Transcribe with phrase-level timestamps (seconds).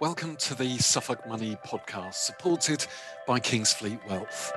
[0.00, 2.86] Welcome to the Suffolk Money podcast, supported
[3.26, 4.50] by Kingsfleet Wealth.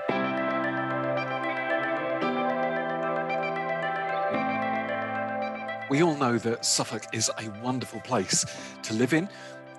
[5.90, 8.46] We all know that Suffolk is a wonderful place
[8.84, 9.28] to live in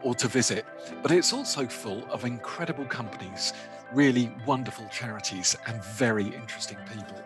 [0.02, 0.66] or to visit,
[1.02, 3.54] but it's also full of incredible companies,
[3.94, 7.22] really wonderful charities, and very interesting people.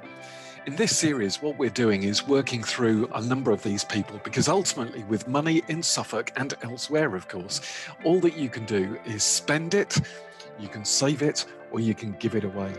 [0.66, 4.48] In this series, what we're doing is working through a number of these people because
[4.48, 7.60] ultimately, with money in Suffolk and elsewhere, of course,
[8.04, 10.00] all that you can do is spend it,
[10.58, 12.72] you can save it, or you can give it away.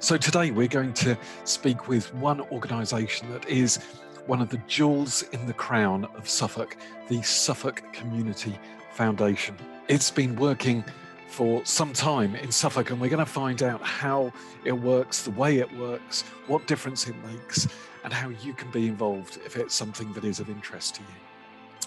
[0.00, 3.76] So, today we're going to speak with one organisation that is
[4.26, 6.76] one of the jewels in the crown of Suffolk,
[7.08, 8.58] the Suffolk Community
[8.92, 9.56] Foundation.
[9.88, 10.84] It's been working
[11.26, 14.32] for some time in Suffolk, and we're going to find out how
[14.64, 17.66] it works, the way it works, what difference it makes,
[18.04, 21.08] and how you can be involved if it's something that is of interest to you.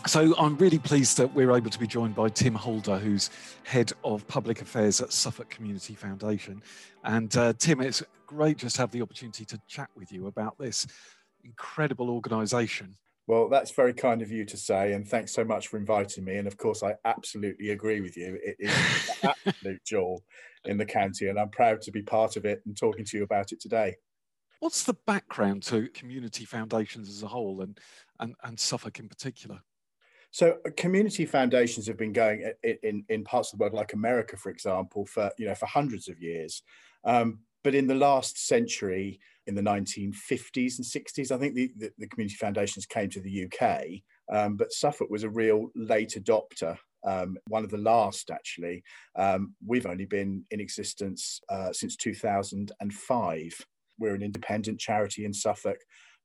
[0.05, 3.29] So I'm really pleased that we're able to be joined by Tim Holder, who's
[3.63, 6.61] head of public affairs at Suffolk Community Foundation.
[7.03, 10.57] And uh, Tim, it's great just to have the opportunity to chat with you about
[10.57, 10.87] this
[11.43, 12.95] incredible organisation
[13.27, 16.37] well, that's very kind of you to say, and thanks so much for inviting me.
[16.37, 18.39] And of course, I absolutely agree with you.
[18.41, 20.23] It is an absolute jewel
[20.63, 23.23] in the county, and I'm proud to be part of it and talking to you
[23.23, 23.95] about it today.
[24.59, 27.77] What's the background to community foundations as a whole, and
[28.21, 29.59] and, and Suffolk in particular?
[30.31, 33.93] So, uh, community foundations have been going in, in, in parts of the world, like
[33.93, 36.63] America, for example, for you know for hundreds of years.
[37.03, 41.91] Um, but in the last century, in the 1950s and 60s, I think the, the,
[41.97, 43.85] the community foundations came to the UK.
[44.31, 48.83] Um, but Suffolk was a real late adopter um, one of the last actually.
[49.15, 53.65] Um, we've only been in existence uh, since 2005.
[53.99, 55.77] We're an independent charity in Suffolk,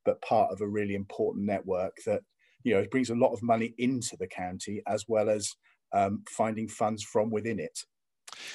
[0.04, 2.22] but part of a really important network that
[2.64, 5.50] you know brings a lot of money into the county as well as
[5.94, 7.78] um, finding funds from within it.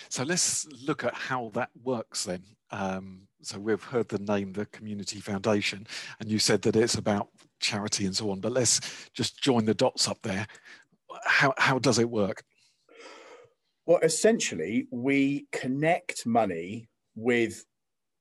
[0.10, 2.44] So let's look at how that works then.
[2.72, 5.88] Um, so we've heard the name, the Community Foundation,
[6.20, 7.30] and you said that it's about
[7.60, 8.40] charity and so on.
[8.40, 10.48] But let's just join the dots up there.
[11.26, 12.44] How how does it work?
[13.86, 17.64] Well, essentially, we connect money with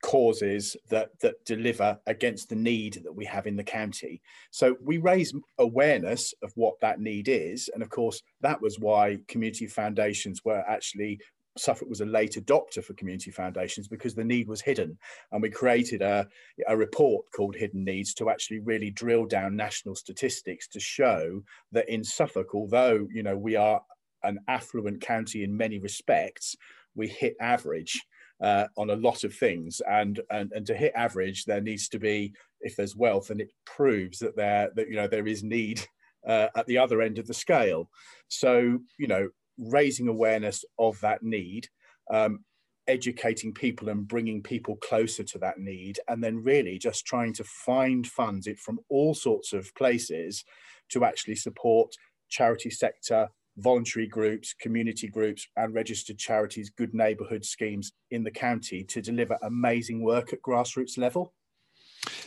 [0.03, 4.23] causes that that deliver against the need that we have in the county.
[4.53, 9.19] So we raise awareness of what that need is, and of course that was why
[9.27, 11.19] community foundations were actually
[11.57, 14.99] Suffolk was a late adopter for community foundations because the need was hidden.
[15.33, 16.27] And we created a,
[16.69, 21.89] a report called Hidden Needs to actually really drill down national statistics to show that
[21.89, 23.81] in Suffolk, although you know we are
[24.23, 26.57] an affluent county in many respects,
[26.95, 28.01] we hit average
[28.41, 29.81] uh, on a lot of things.
[29.89, 33.53] And, and and to hit average, there needs to be, if there's wealth, and it
[33.65, 35.81] proves that there that you know there is need
[36.27, 37.89] uh, at the other end of the scale.
[38.29, 39.29] So you know
[39.59, 41.69] raising awareness of that need,
[42.13, 42.45] um,
[42.87, 47.45] educating people and bringing people closer to that need, and then really just trying to
[47.45, 50.45] find funds it from all sorts of places
[50.89, 51.93] to actually support
[52.29, 58.85] charity sector, voluntary groups, community groups, and registered charities, good neighbourhood schemes in the county
[58.85, 61.33] to deliver amazing work at grassroots level.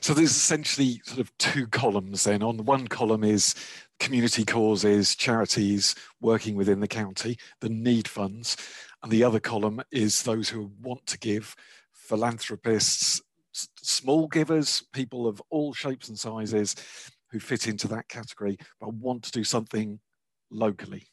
[0.01, 2.43] So there's essentially sort of two columns then.
[2.43, 3.55] On the one column is
[3.99, 8.57] community causes, charities working within the county, the need funds.
[9.03, 11.55] And the other column is those who want to give,
[11.93, 16.75] philanthropists, small givers, people of all shapes and sizes
[17.31, 19.99] who fit into that category, but want to do something
[20.49, 21.07] locally.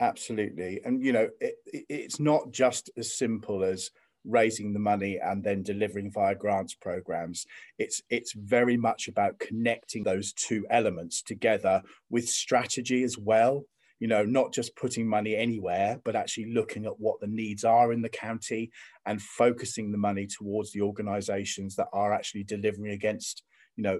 [0.00, 0.80] Absolutely.
[0.84, 3.90] And, you know, it, it's not just as simple as
[4.28, 7.46] raising the money and then delivering via grants programs.
[7.78, 13.64] It's it's very much about connecting those two elements together with strategy as well.
[13.98, 17.92] You know not just putting money anywhere but actually looking at what the needs are
[17.92, 18.70] in the county
[19.06, 23.42] and focusing the money towards the organizations that are actually delivering against
[23.74, 23.98] you know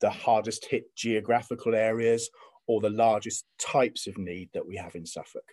[0.00, 2.30] the hardest hit geographical areas
[2.66, 5.52] or the largest types of need that we have in Suffolk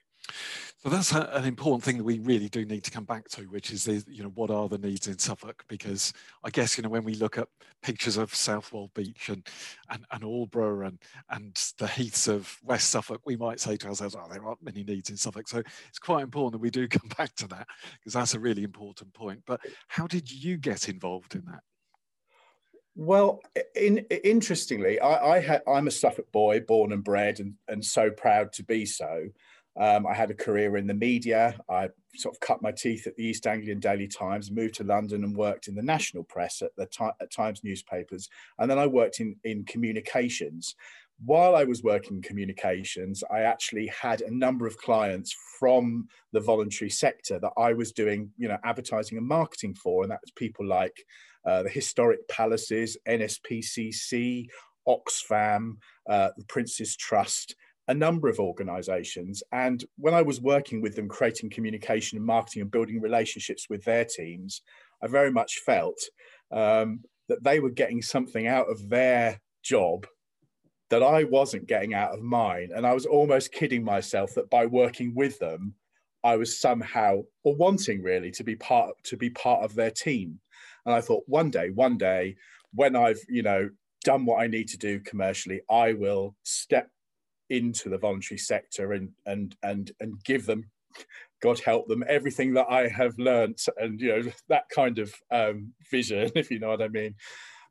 [0.78, 3.44] so that's a, an important thing that we really do need to come back to,
[3.44, 5.64] which is the, you know what are the needs in Suffolk?
[5.68, 6.14] Because
[6.44, 7.48] I guess you know when we look at
[7.82, 9.48] pictures of Southwold Beach and
[9.90, 11.00] and, and Aldeburgh and
[11.30, 14.84] and the heaths of West Suffolk, we might say to ourselves, "Oh, there aren't many
[14.84, 17.68] needs in Suffolk." So it's quite important that we do come back to that
[18.00, 19.42] because that's a really important point.
[19.46, 21.62] But how did you get involved in that?
[22.96, 23.42] Well,
[23.76, 28.52] in, interestingly, I, I I'm a Suffolk boy, born and bred, and, and so proud
[28.54, 29.30] to be so.
[29.80, 31.58] Um, I had a career in the media.
[31.70, 35.24] I sort of cut my teeth at the East Anglian Daily Times, moved to London
[35.24, 36.88] and worked in the national press at the
[37.22, 38.30] at Times newspapers.
[38.60, 40.76] And then I worked in, in communications.
[41.24, 46.40] while I was working in communications, I actually had a number of clients from the
[46.40, 50.32] voluntary sector that I was doing, you know, advertising and marketing for, and that was
[50.32, 51.06] people like
[51.46, 54.48] uh, the Historic Palaces, NSPCC,
[54.88, 55.78] Oxfam,
[56.10, 57.56] uh, the Prince's Trust,
[57.92, 59.44] a number of organizations.
[59.52, 63.84] And when I was working with them, creating communication and marketing and building relationships with
[63.84, 64.62] their teams,
[65.04, 66.00] I very much felt
[66.52, 70.08] um, that they were getting something out of their job
[70.90, 72.70] that I wasn't getting out of mine.
[72.74, 75.76] And I was almost kidding myself that by working with them,
[76.24, 80.40] I was somehow or wanting really to be part to be part of their team.
[80.86, 82.38] And I thought one day, one day,
[82.74, 83.70] when I've, you know,
[84.06, 86.90] done what I need to do commercially, I will step
[87.52, 90.66] into the voluntary sector and and and and give them
[91.42, 95.74] God help them, everything that I have learnt, and you know that kind of um,
[95.90, 97.16] vision, if you know what I mean.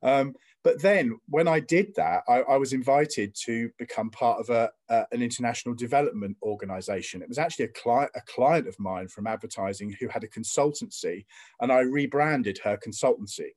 [0.03, 4.51] Um, but then when I did that, I, I was invited to become part of
[4.51, 4.71] a,
[5.11, 7.23] an international development organization.
[7.23, 11.25] It was actually a client, a client of mine from advertising who had a consultancy,
[11.61, 13.51] and I rebranded her consultancy.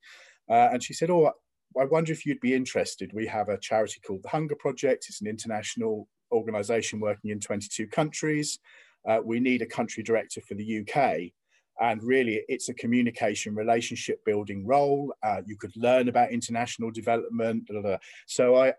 [0.49, 1.31] Uh, and she said, "Oh,
[1.79, 3.11] I wonder if you'd be interested.
[3.13, 5.05] We have a charity called the Hunger Project.
[5.09, 8.59] It's an international organization working in 22 countries.
[9.07, 11.31] Uh, we need a country director for the UK
[11.79, 17.65] and really it's a communication relationship building role uh, you could learn about international development
[17.67, 17.97] blah, blah, blah.
[18.27, 18.73] so I,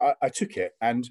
[0.00, 1.08] I, I took it and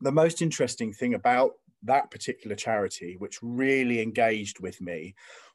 [0.00, 5.14] the most interesting thing about that particular charity which really engaged with me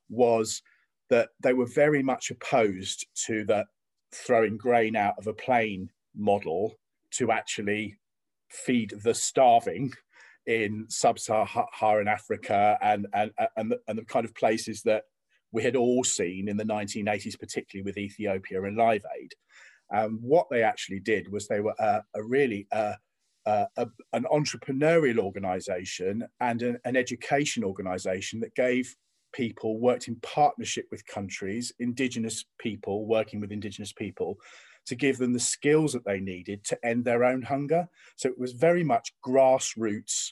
[0.10, 0.62] was
[1.10, 3.66] that they were very much opposed to the
[4.14, 6.76] throwing grain out of a plane model
[7.12, 7.98] to actually
[8.50, 9.92] feed the starving
[10.46, 15.04] in sub-Saharan Africa and, and, and, the, and the kind of places that
[15.52, 19.34] we had all seen in the 1980s, particularly with Ethiopia and Live Aid.
[19.94, 22.94] Um, what they actually did was they were a, a really uh,
[23.46, 28.96] uh, a, an entrepreneurial organization and an, an education organization that gave
[29.34, 34.36] people worked in partnership with countries, indigenous people working with indigenous people,
[34.86, 37.88] to give them the skills that they needed to end their own hunger.
[38.16, 40.32] So it was very much grassroots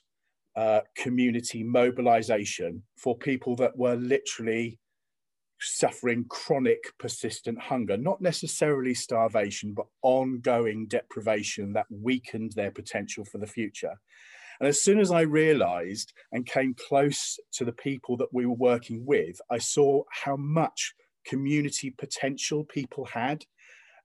[0.55, 4.79] uh, community mobilization for people that were literally
[5.59, 13.37] suffering chronic persistent hunger, not necessarily starvation, but ongoing deprivation that weakened their potential for
[13.37, 13.93] the future.
[14.59, 18.55] And as soon as I realized and came close to the people that we were
[18.55, 20.93] working with, I saw how much
[21.25, 23.45] community potential people had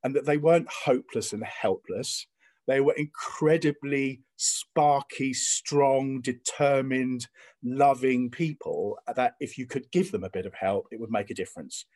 [0.03, 2.27] and that they weren't hopeless and helpless.
[2.67, 7.27] They were incredibly sparky, strong, determined,
[7.63, 11.31] loving people that if you could give them a bit of help, it would make
[11.31, 11.87] a difference.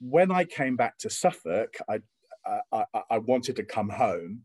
[0.00, 2.00] When I came back to Suffolk, I,
[2.72, 4.42] I, I wanted to come home.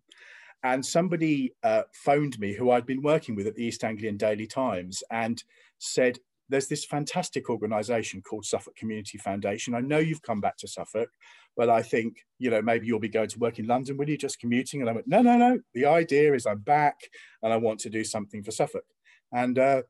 [0.64, 4.46] And somebody uh, phoned me who I'd been working with at the East Anglian Daily
[4.46, 5.44] Times and
[5.80, 6.20] said,
[6.52, 9.74] there's this fantastic organization called Suffolk Community Foundation.
[9.74, 11.10] I know you've come back to Suffolk,
[11.56, 14.18] but I think, you know, maybe you'll be going to work in London, will you,
[14.18, 14.82] just commuting?
[14.82, 15.60] And I went, no, no, no.
[15.74, 16.98] The idea is I'm back
[17.42, 18.84] and I want to do something for Suffolk.
[19.32, 19.84] And uh,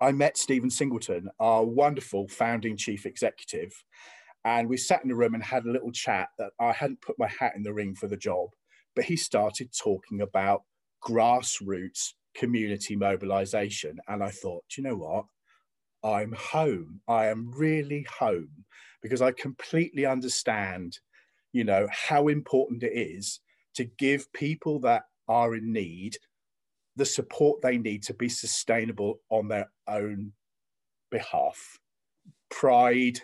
[0.00, 3.72] I met Stephen Singleton, our wonderful founding chief executive.
[4.44, 7.18] And we sat in a room and had a little chat that I hadn't put
[7.18, 8.48] my hat in the ring for the job,
[8.96, 10.62] but he started talking about
[11.06, 13.98] grassroots community mobilization.
[14.08, 15.24] And I thought, you know what?
[16.02, 17.00] I'm home.
[17.08, 18.64] I am really home
[19.02, 20.98] because I completely understand,
[21.52, 23.40] you know, how important it is
[23.74, 26.16] to give people that are in need
[26.96, 30.32] the support they need to be sustainable on their own
[31.10, 31.78] behalf.
[32.50, 33.20] Pride,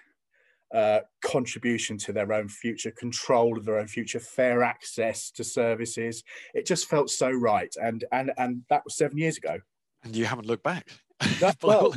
[0.72, 6.22] uh, contribution to their own future, control of their own future, fair access to services.
[6.54, 9.58] It just felt so right, and and and that was seven years ago.
[10.04, 10.88] And you haven't looked back.
[11.40, 11.94] That, well,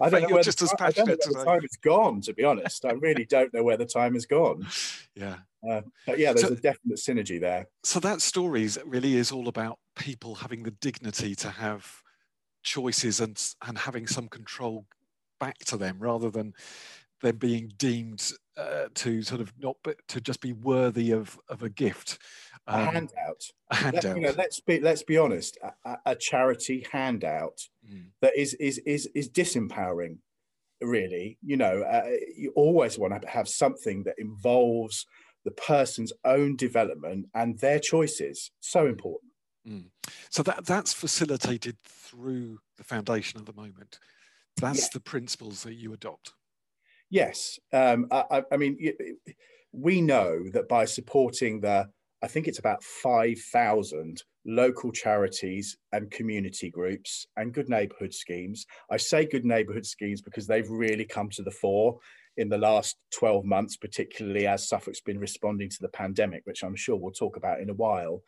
[0.00, 2.20] I don't know where just the, as passionate I don't know the time has gone.
[2.22, 4.66] To be honest, I really don't know where the time has gone.
[5.14, 5.36] Yeah,
[5.70, 7.66] uh, but yeah, there's so, a definite synergy there.
[7.84, 12.00] So that story really is all about people having the dignity to have
[12.62, 14.86] choices and and having some control
[15.38, 16.54] back to them, rather than
[17.22, 21.62] them being deemed uh, to sort of not but to just be worthy of of
[21.62, 22.18] a gift
[22.66, 23.44] um, a handout.
[23.70, 24.04] A handout.
[24.04, 25.58] Let, you know, let's be let's be honest.
[25.84, 28.06] A, a charity handout mm.
[28.20, 30.18] that is is is is disempowering.
[30.80, 35.06] Really, you know, uh, you always want to have something that involves
[35.44, 38.50] the person's own development and their choices.
[38.60, 39.32] So important.
[39.68, 39.90] Mm.
[40.30, 44.00] So that that's facilitated through the foundation at the moment.
[44.56, 44.88] That's yeah.
[44.94, 46.34] the principles that you adopt.
[47.12, 48.78] Yes, um, I, I, mean,
[49.70, 51.90] we know that by supporting the
[52.22, 58.64] I think it's about 5,000 local charities and community groups and good neighbourhood schemes.
[58.90, 61.98] I say good neighbourhood schemes because they've really come to the fore
[62.38, 66.76] in the last 12 months, particularly as Suffolk's been responding to the pandemic, which I'm
[66.76, 68.22] sure we'll talk about in a while.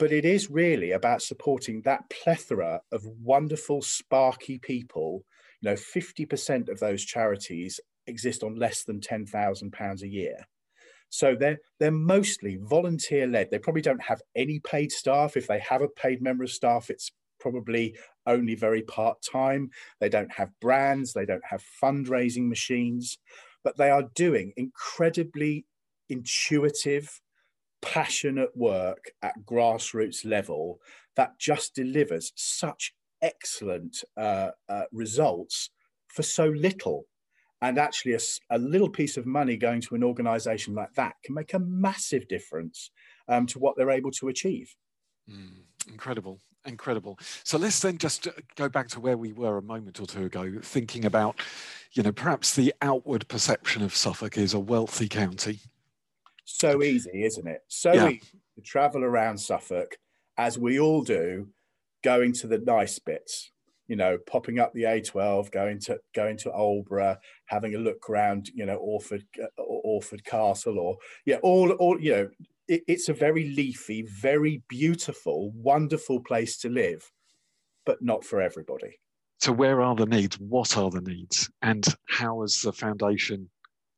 [0.00, 5.24] But it is really about supporting that plethora of wonderful, sparky people.
[5.60, 7.78] You know, 50% of those charities
[8.10, 10.46] exist on less than £10,000 a year.
[11.10, 13.50] So they're they're mostly volunteer led.
[13.50, 15.36] They probably don't have any paid staff.
[15.36, 19.70] If they have a paid member of staff, it's probably only very part time.
[19.98, 21.12] They don't have brands.
[21.12, 23.18] They don't have fundraising machines,
[23.64, 25.66] but they are doing incredibly
[26.08, 27.20] intuitive,
[27.82, 30.78] passionate work at grassroots level
[31.16, 35.70] that just delivers such excellent uh, uh, results
[36.08, 37.06] for so little
[37.62, 41.34] and actually a, a, little piece of money going to an organization like that can
[41.34, 42.90] make a massive difference
[43.28, 44.74] um, to what they're able to achieve.
[45.30, 47.18] Mm, incredible incredible.
[47.44, 50.24] So let's then just uh, go back to where we were a moment or two
[50.26, 51.40] ago thinking about
[51.92, 55.60] you know perhaps the outward perception of suffolk is a wealthy county.
[56.44, 57.62] So easy isn't it?
[57.68, 58.08] So yeah.
[58.08, 59.96] easy to travel around suffolk
[60.36, 61.48] as we all do
[62.02, 63.50] going to the nice bits
[63.90, 68.48] you know, popping up the A12, going to going to Aldeburgh, having a look around,
[68.54, 72.28] you know, Orford uh, Orford Castle, or yeah, all all you know,
[72.68, 77.10] it, it's a very leafy, very beautiful, wonderful place to live,
[77.84, 79.00] but not for everybody.
[79.40, 80.38] So, where are the needs?
[80.38, 83.50] What are the needs, and how has the foundation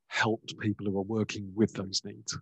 [0.07, 2.39] helped people who are working with those needs?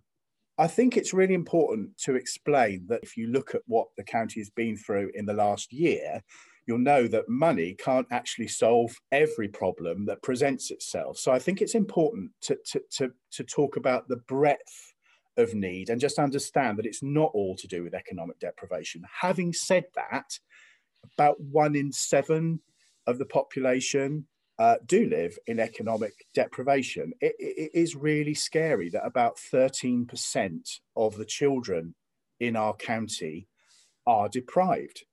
[0.57, 4.39] I think it's really important to explain that if you look at what the county
[4.39, 6.21] has been through in the last year,
[6.67, 11.17] you'll know that money can't actually solve every problem that presents itself.
[11.17, 14.93] So I think it's important to, to, to, to talk about the breadth
[15.37, 19.03] of need and just understand that it's not all to do with economic deprivation.
[19.21, 20.39] Having said that,
[21.17, 22.59] about one in seven
[23.07, 24.27] of the population
[24.59, 27.13] uh, do live in economic deprivation.
[27.19, 31.95] It, it is really scary that about 13% of the children
[32.39, 33.47] in our county
[34.05, 35.03] are deprived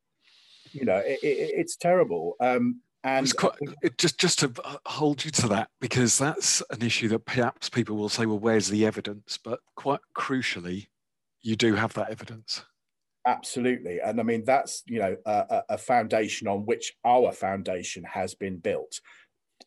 [0.72, 2.34] you know, it, it, it's terrible.
[2.40, 3.54] Um, and quite,
[3.96, 4.52] just just to
[4.86, 8.68] hold you to that, because that's an issue that perhaps people will say, well, where's
[8.68, 9.38] the evidence?
[9.42, 10.88] But quite crucially,
[11.40, 12.64] you do have that evidence.
[13.26, 18.34] Absolutely, and I mean that's you know a, a foundation on which our foundation has
[18.34, 19.00] been built.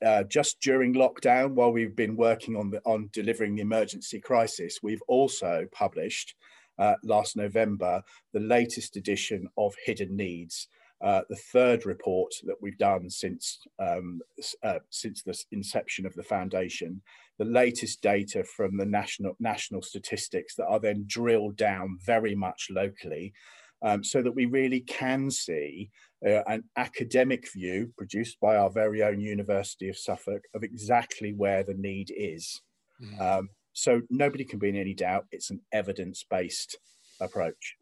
[0.06, 4.80] Uh, just during lockdown, while we've been working on the, on delivering the emergency crisis,
[4.82, 6.36] we've also published
[6.80, 8.02] uh, last November
[8.34, 10.68] the latest edition of Hidden Needs,
[11.04, 14.22] uh, the third report that we've done since um,
[14.64, 17.02] uh, since the inception of the foundation,
[17.40, 22.68] the latest data from the national national statistics that are then drilled down very much
[22.70, 23.34] locally,
[23.82, 25.90] um, so that we really can see
[26.28, 31.64] uh, an academic view produced by our very own University of Suffolk of exactly where
[31.64, 32.62] the need is.
[33.02, 33.22] Mm.
[33.22, 36.78] Um, so nobody can be in any doubt; it's an evidence-based
[37.20, 37.76] approach.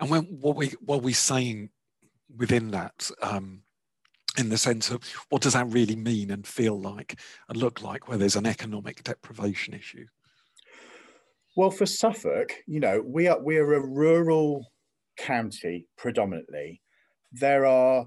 [0.00, 1.70] And when what we what we saying
[2.36, 3.62] within that um,
[4.38, 8.08] in the sense of what does that really mean and feel like and look like
[8.08, 10.06] where there's an economic deprivation issue?
[11.56, 14.72] Well, for Suffolk, you know, we are we're a rural
[15.18, 16.80] county predominantly.
[17.30, 18.06] There are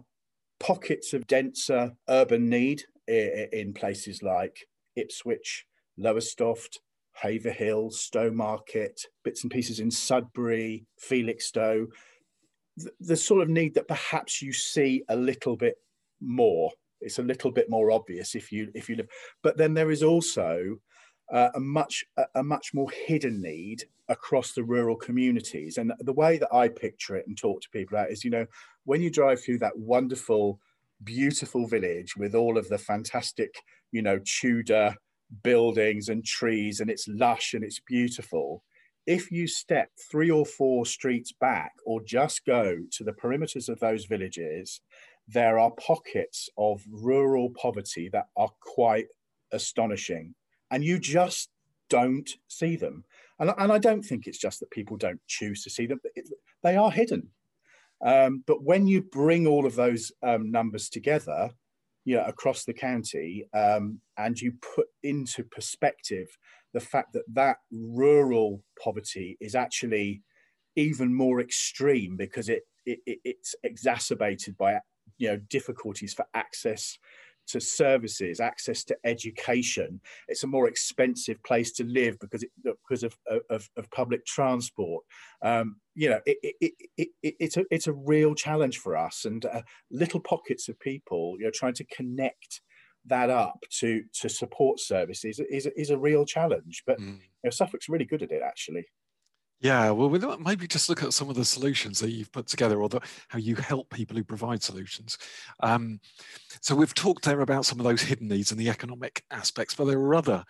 [0.60, 5.66] pockets of denser urban need in places like Ipswich,
[5.98, 6.80] Lowestoft,
[7.14, 11.88] Haverhill, Stowmarket, bits and pieces in Sudbury, Felixstowe,
[13.00, 15.76] the, sort of need that perhaps you see a little bit
[16.22, 16.72] more.
[17.02, 19.08] It's a little bit more obvious if you if you live,
[19.44, 20.78] but then there is also
[21.32, 25.78] uh, a much a, a much more hidden need across the rural communities.
[25.78, 28.46] And the way that I picture it and talk to people about is, you know,
[28.86, 30.60] when you drive through that wonderful,
[31.04, 33.56] beautiful village with all of the fantastic,
[33.92, 34.96] you know, Tudor
[35.44, 38.64] buildings and trees, and it's lush and it's beautiful
[39.08, 43.80] if you step three or four streets back or just go to the perimeters of
[43.80, 44.82] those villages,
[45.28, 49.08] there are pockets of rural poverty that are quite
[49.52, 50.36] astonishing.
[50.72, 51.50] And you just
[51.90, 53.04] don't see them.
[53.40, 56.30] And, and I don't think it's just that people don't choose to see them, it,
[56.64, 57.30] they are hidden.
[58.04, 61.52] Um, but when you bring all of those um, numbers together,
[62.04, 66.38] you know, across the county, um, and you put into perspective
[66.76, 70.22] the fact that that rural poverty is actually
[70.76, 74.78] even more extreme because it, it, it's exacerbated by
[75.18, 77.00] you know difficulties for access
[77.48, 80.02] to services, access to education.
[80.28, 83.16] It's a more expensive place to live because it, because of,
[83.50, 85.06] of, of public transport.
[85.44, 89.24] Um, you know, it, it, it, it, it's a it's a real challenge for us,
[89.24, 92.60] and uh, little pockets of people, you know, trying to connect
[93.08, 96.84] that up to to support services is, is, a, real challenge.
[96.86, 97.18] But mm.
[97.18, 98.86] you know, Suffolk's really good at it, actually.
[99.62, 102.82] Yeah, well, we'll maybe just look at some of the solutions that you've put together,
[102.82, 105.18] or the, how you help people who provide solutions.
[105.62, 106.00] Um,
[106.62, 109.86] so we've talked there about some of those hidden needs and the economic aspects, but
[109.86, 110.44] there are other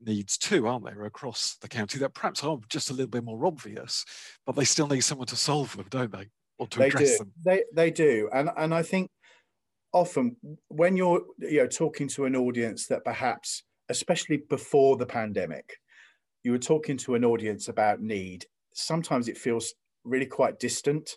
[0.00, 3.46] needs too, aren't there, across the county that perhaps are just a little bit more
[3.46, 4.04] obvious,
[4.46, 7.18] but they still need someone to solve them, don't they, or to they address do.
[7.18, 7.32] them?
[7.44, 9.10] They they do, and and I think
[9.92, 10.36] often
[10.68, 15.78] when you're you know talking to an audience that perhaps, especially before the pandemic
[16.42, 21.16] you were talking to an audience about need, sometimes it feels really quite distant.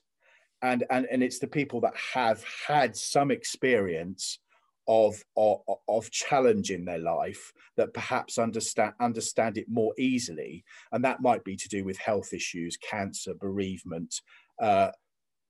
[0.62, 4.40] And, and, and it's the people that have had some experience
[4.88, 10.64] of, of, of challenge in their life that perhaps understand, understand it more easily.
[10.92, 14.16] And that might be to do with health issues, cancer, bereavement,
[14.62, 14.92] uh,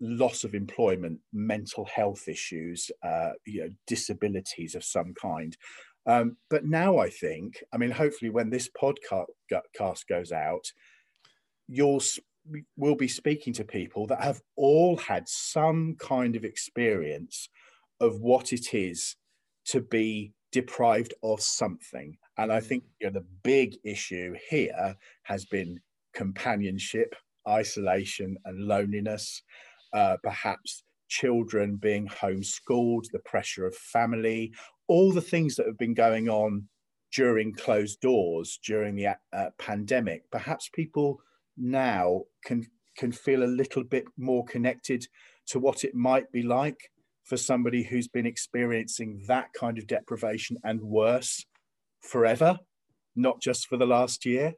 [0.04, 5.56] loss of employment, mental health issues, uh, you know, disabilities of some kind.
[6.06, 10.72] Um, but now I think, I mean, hopefully when this podcast goes out,
[11.68, 12.02] you'll
[12.76, 17.48] will be speaking to people that have all had some kind of experience
[18.02, 19.16] of what it is
[19.66, 22.18] to be deprived of something.
[22.38, 25.80] And I think you know, the big issue here has been
[26.14, 27.16] companionship,
[27.48, 29.42] isolation, and loneliness.
[29.94, 34.52] Uh, perhaps children being homeschooled, the pressure of family,
[34.88, 36.68] all the things that have been going on
[37.14, 40.24] during closed doors during the uh, pandemic.
[40.32, 41.20] Perhaps people
[41.58, 42.66] now can
[42.98, 45.06] can feel a little bit more connected
[45.48, 46.92] to what it might be like
[47.24, 51.44] for somebody who's been experiencing that kind of deprivation and worse
[52.02, 52.60] forever,
[53.16, 54.54] not just for the last year.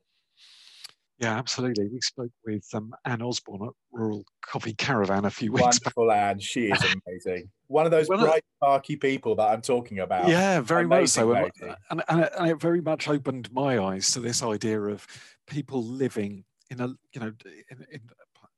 [1.17, 1.87] Yeah, absolutely.
[1.87, 6.17] We spoke with um, Anne Osborne at Rural Coffee Caravan a few weeks Wonderful back.
[6.17, 6.39] Anne.
[6.39, 7.49] She is amazing.
[7.67, 10.27] One of those well, bright, sparky people that I'm talking about.
[10.27, 11.71] Yeah, very amazing much so.
[11.89, 15.07] And, and, and, it very much opened my eyes to this idea of
[15.47, 17.31] people living in a, you know,
[17.69, 18.01] in, in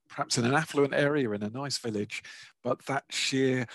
[0.10, 2.24] perhaps in an affluent area, in a nice village,
[2.64, 3.68] but that sheer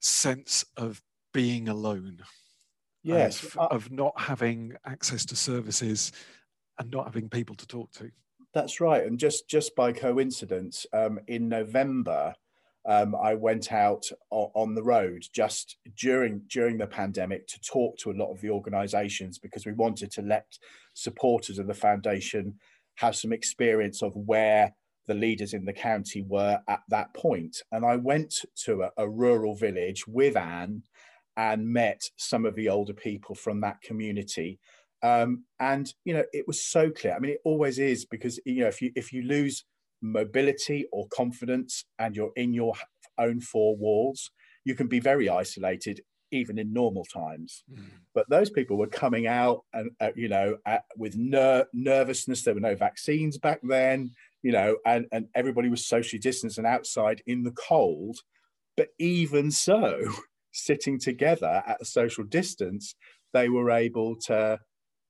[0.00, 1.00] sense of
[1.32, 2.18] being alone.
[3.02, 3.42] Yes.
[3.42, 6.12] Of, uh, of not having access to services
[6.78, 8.10] and not having people to talk to.
[8.56, 9.04] That's right.
[9.04, 12.32] And just just by coincidence, um, in November,
[12.86, 18.12] um, I went out on the road just during during the pandemic to talk to
[18.12, 20.46] a lot of the organisations because we wanted to let
[20.94, 22.54] supporters of the foundation
[22.94, 24.72] have some experience of where
[25.06, 27.58] the leaders in the county were at that point.
[27.72, 30.82] And I went to a, a rural village with Anne
[31.36, 34.58] and met some of the older people from that community
[35.06, 37.14] um, and you know, it was so clear.
[37.14, 39.64] I mean, it always is because you know, if you if you lose
[40.02, 42.74] mobility or confidence and you're in your
[43.18, 44.30] own four walls,
[44.64, 46.00] you can be very isolated
[46.32, 47.62] even in normal times.
[47.72, 47.84] Mm.
[48.14, 50.56] But those people were coming out and uh, you know
[50.96, 52.42] with ner- nervousness.
[52.42, 54.10] There were no vaccines back then,
[54.42, 58.18] you know, and and everybody was socially distanced and outside in the cold.
[58.76, 60.00] But even so,
[60.52, 62.96] sitting together at a social distance,
[63.32, 64.58] they were able to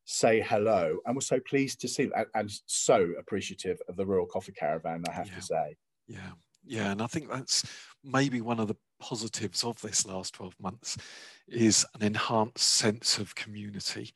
[0.07, 4.27] say hello and we're so pleased to see and, and so appreciative of the Rural
[4.27, 5.35] Coffee Caravan, I have yeah.
[5.35, 5.77] to say.
[6.07, 6.31] Yeah,
[6.65, 6.93] yeah.
[6.93, 7.65] And I think that's
[8.05, 10.97] maybe one of the positives of this last 12 months
[11.49, 14.13] is an enhanced sense of community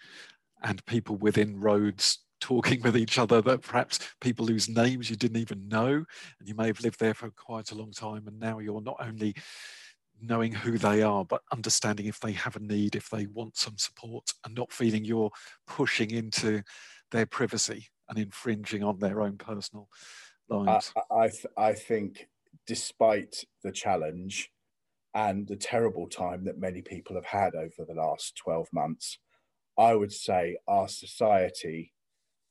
[0.63, 5.41] and people within roads talking with each other that perhaps people whose names you didn't
[5.41, 8.59] even know and you may have lived there for quite a long time and now
[8.61, 9.35] you're not only
[10.23, 13.77] knowing who they are, but understanding if they have a need, if they want some
[13.79, 15.31] support, and not feeling you're
[15.67, 16.63] pushing into
[17.11, 19.89] their privacy and infringing on their own personal
[20.49, 20.93] lives.
[21.11, 22.29] I, I, th- I think,
[22.67, 24.51] despite the challenge
[25.15, 29.19] and the terrible time that many people have had over the last 12 months,
[29.79, 31.93] I would say our society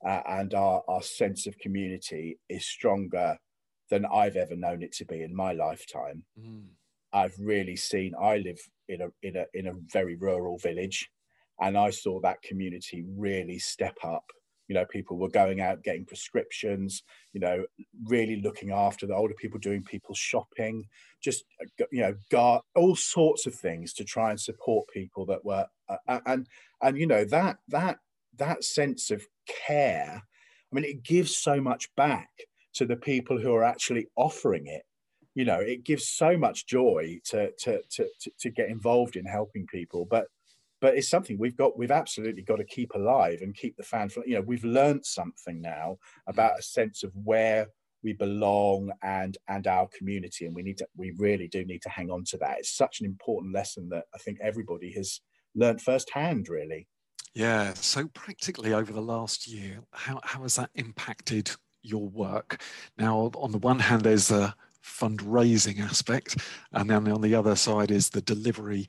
[0.05, 3.38] uh, and our, our sense of community is stronger
[3.89, 6.23] than I've ever known it to be in my lifetime.
[6.39, 6.67] Mm.
[7.13, 8.13] I've really seen.
[8.19, 11.10] I live in a in a in a very rural village,
[11.60, 14.26] and I saw that community really step up.
[14.67, 17.04] You know, people were going out getting prescriptions.
[17.34, 17.65] You know,
[18.06, 20.88] really looking after the older people, doing people shopping,
[21.22, 21.43] just
[21.91, 26.19] you know, guard, all sorts of things to try and support people that were uh,
[26.26, 26.48] and
[26.82, 27.98] and you know that that
[28.38, 29.26] that sense of
[29.67, 30.24] care.
[30.72, 32.30] I mean, it gives so much back
[32.74, 34.84] to the people who are actually offering it
[35.39, 38.06] you know it gives so much joy to to to
[38.38, 40.25] to, get involved in helping people but
[40.82, 44.10] but it's something we've got we've absolutely got to keep alive and keep the fan
[44.25, 45.97] you know we've learned something now
[46.28, 47.67] about a sense of where
[48.04, 51.89] we belong and and our community and we need to we really do need to
[51.89, 52.60] hang on to that.
[52.60, 55.21] It's such an important lesson that i think everybody has
[55.56, 56.88] learned firsthand really.
[57.34, 61.49] Yeah so practically over the last year how, how has that impacted
[61.82, 62.62] your work?
[62.97, 64.54] Now on the one hand there's a
[64.89, 66.38] fundraising aspect.
[66.73, 68.88] And then on the other side is the delivery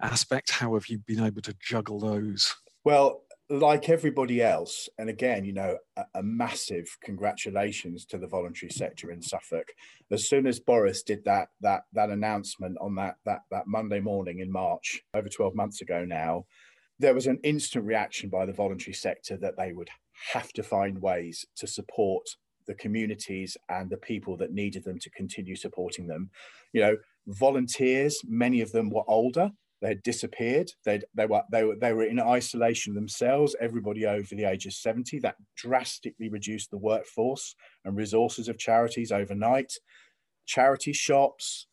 [0.00, 0.50] aspect.
[0.50, 2.54] How have you been able to juggle those?
[2.84, 8.70] Well like everybody else, and again, you know, a, a, massive congratulations to the voluntary
[8.70, 9.72] sector in Suffolk.
[10.10, 14.40] As soon as Boris did that that that announcement on that that that Monday morning
[14.40, 16.44] in March, over 12 months ago now,
[16.98, 19.88] there was an instant reaction by the voluntary sector that they would
[20.32, 22.26] have to find ways to support
[22.68, 26.30] the communities and the people that needed them to continue supporting them.
[26.72, 29.50] You know, volunteers, many of them were older
[29.80, 30.72] they had disappeared.
[30.84, 33.54] They'd, they were they were they were in isolation themselves.
[33.60, 35.18] Everybody over the age of seventy.
[35.20, 37.54] That drastically reduced the workforce
[37.84, 39.74] and resources of charities overnight.
[40.46, 41.68] Charity shops,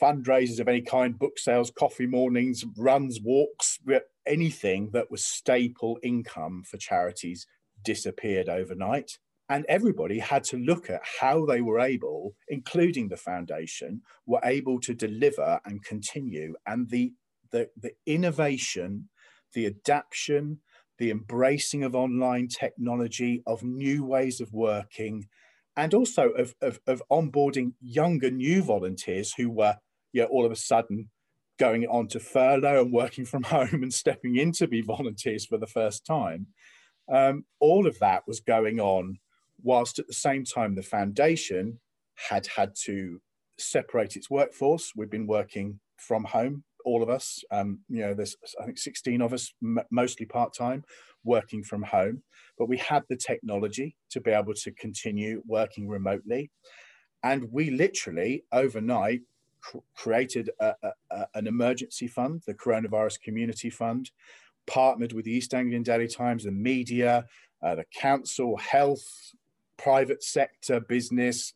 [0.00, 3.78] fundraisers of any kind, book sales, coffee mornings, runs, walks,
[4.26, 7.46] anything that was staple income for charities
[7.84, 9.18] disappeared overnight.
[9.50, 14.80] And everybody had to look at how they were able, including the foundation, were able
[14.80, 16.54] to deliver and continue.
[16.66, 17.12] And the
[17.50, 19.08] the, the innovation,
[19.54, 20.60] the adaptation,
[20.98, 25.26] the embracing of online technology, of new ways of working,
[25.76, 29.76] and also of, of, of onboarding younger new volunteers who were
[30.12, 31.08] you know, all of a sudden
[31.58, 35.58] going on to furlough and working from home and stepping in to be volunteers for
[35.58, 36.46] the first time.
[37.12, 39.18] Um, all of that was going on
[39.62, 41.78] whilst at the same time the foundation
[42.28, 43.20] had had to
[43.58, 44.92] separate its workforce.
[44.96, 47.44] We've been working from home all of us.
[47.50, 49.52] Um, you know, there's I think 16 of us,
[49.90, 50.84] mostly part time,
[51.24, 52.22] working from home.
[52.58, 56.50] But we had the technology to be able to continue working remotely,
[57.22, 59.22] and we literally overnight
[59.60, 64.10] cr- created a, a, a, an emergency fund, the Coronavirus Community Fund,
[64.66, 67.24] partnered with the East Anglian Daily Times, the media,
[67.62, 69.32] uh, the council, health,
[69.82, 71.54] private sector, business,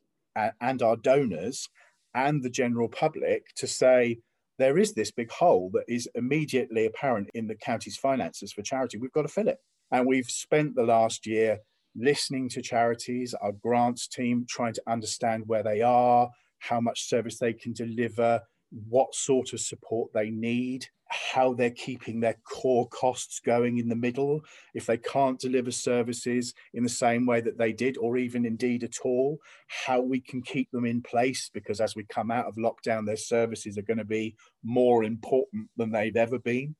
[0.61, 1.69] and our donors
[2.15, 4.19] and the general public to say
[4.59, 8.99] there is this big hole that is immediately apparent in the county's finances for charity.
[8.99, 9.59] We've got to fill it.
[9.91, 11.59] And we've spent the last year
[11.97, 17.39] listening to charities, our grants team, trying to understand where they are, how much service
[17.39, 18.41] they can deliver,
[18.89, 23.97] what sort of support they need, how they're keeping their core costs going in the
[23.97, 24.41] middle.
[24.75, 28.85] If they can't deliver services in the same way that they did, or even indeed
[28.85, 29.39] at all,
[29.69, 33.17] how we can keep them in place because as we come out of lockdown, their
[33.17, 36.75] services are going to be more important than they've ever been.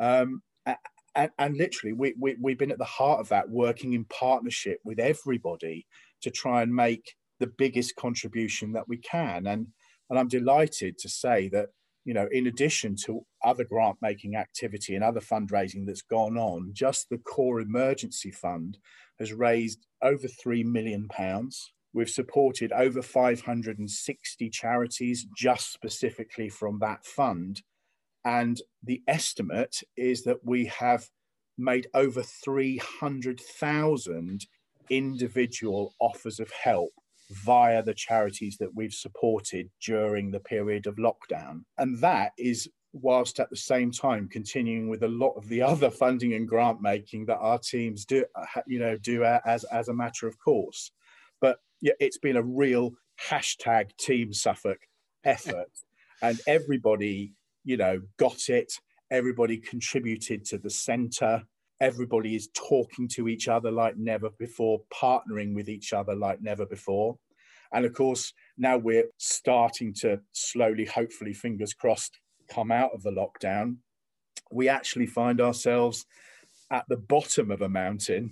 [0.00, 0.42] Um,
[1.14, 4.78] and, and, literally, we, we, we've been at the heart of that, working in partnership
[4.84, 5.86] with everybody
[6.22, 9.46] to try and make the biggest contribution that we can.
[9.46, 9.68] And
[10.10, 11.68] and I'm delighted to say that,
[12.08, 16.70] you know, in addition to other grant making activity and other fundraising that's gone on,
[16.72, 18.78] just the core emergency fund
[19.18, 21.06] has raised over £3 million.
[21.92, 27.60] We've supported over 560 charities just specifically from that fund.
[28.24, 31.10] And the estimate is that we have
[31.58, 34.46] made over 300,000
[34.88, 36.94] individual offers of help
[37.30, 41.62] via the charities that we've supported during the period of lockdown.
[41.76, 45.90] And that is whilst at the same time continuing with a lot of the other
[45.90, 48.24] funding and grant making that our teams do
[48.66, 50.90] you know do as as a matter of course.
[51.40, 52.92] But yeah it's been a real
[53.28, 54.78] hashtag team suffolk
[55.24, 55.70] effort.
[56.20, 58.72] And everybody you know got it.
[59.08, 61.44] Everybody contributed to the center
[61.80, 66.66] everybody is talking to each other like never before, partnering with each other like never
[66.66, 67.18] before.
[67.72, 73.10] And of course, now we're starting to slowly, hopefully, fingers crossed, come out of the
[73.10, 73.76] lockdown.
[74.50, 76.06] We actually find ourselves
[76.70, 78.30] at the bottom of a mountain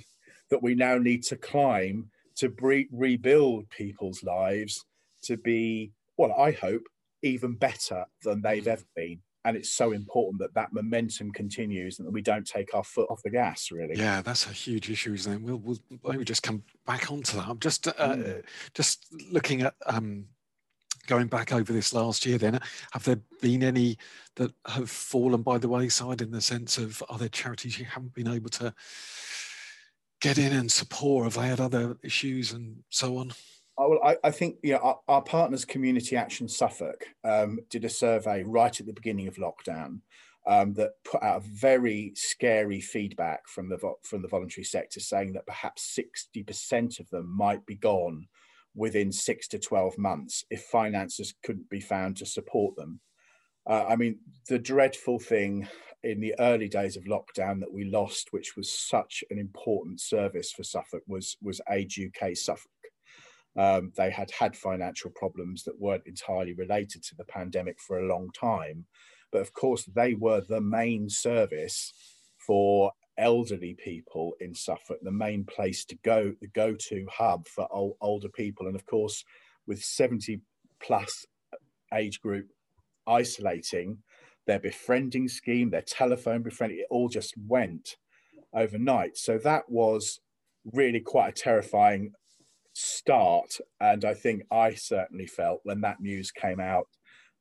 [0.50, 4.85] that we now need to climb to re- rebuild people's lives
[5.22, 6.82] to be, well, I hope,
[7.22, 12.06] even better than they've ever been and it's so important that that momentum continues and
[12.06, 13.94] that we don't take our foot off the gas really.
[13.96, 15.40] Yeah that's a huge issue isn't it?
[15.40, 17.46] We'll, we'll maybe just come back onto that.
[17.48, 18.42] I'm just uh, mm.
[18.74, 20.26] just looking at um,
[21.06, 22.59] going back over this last year then
[22.90, 23.96] have there been any
[24.35, 28.14] that have fallen by the wayside in the sense of are there charities you haven't
[28.14, 28.74] been able to
[30.20, 31.24] get in and support?
[31.24, 33.32] Have they had other issues and so on
[33.78, 38.42] I, I, think you know, our, our, partners, Community Action Suffolk, um, did a survey
[38.42, 40.00] right at the beginning of lockdown.
[40.46, 45.46] um, that put out very scary feedback from the from the voluntary sector, saying that
[45.46, 48.26] perhaps 60% of them might be gone
[48.74, 53.00] within six to 12 months if finances couldn't be found to support them.
[53.68, 55.66] Uh, I mean, the dreadful thing
[56.04, 60.52] in the early days of lockdown that we lost, which was such an important service
[60.52, 62.70] for Suffolk, was was Age UK Suffolk.
[63.56, 68.06] Um, they had had financial problems that weren't entirely related to the pandemic for a
[68.06, 68.86] long time,
[69.32, 71.92] but of course they were the main service
[72.38, 77.96] for elderly people in Suffolk, the main place to go, the go-to hub for old,
[78.00, 79.24] older people, and of course
[79.66, 80.40] with 70
[80.80, 81.24] plus
[81.94, 82.48] age group
[83.06, 83.98] isolating
[84.46, 87.96] their befriending scheme, their telephone befriending, it all just went
[88.54, 89.16] overnight.
[89.16, 90.20] So that was
[90.72, 92.12] really quite a terrifying
[92.76, 93.56] start.
[93.80, 96.88] And I think I certainly felt when that news came out,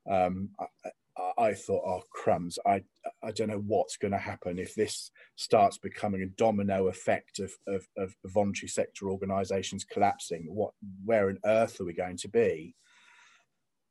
[0.10, 2.84] um, I, I, thought, oh crumbs, I
[3.22, 7.52] I don't know what's going to happen if this starts becoming a domino effect of,
[7.68, 10.46] of, of voluntary sector organisations collapsing.
[10.48, 10.72] What,
[11.04, 12.76] where on earth are we going to be?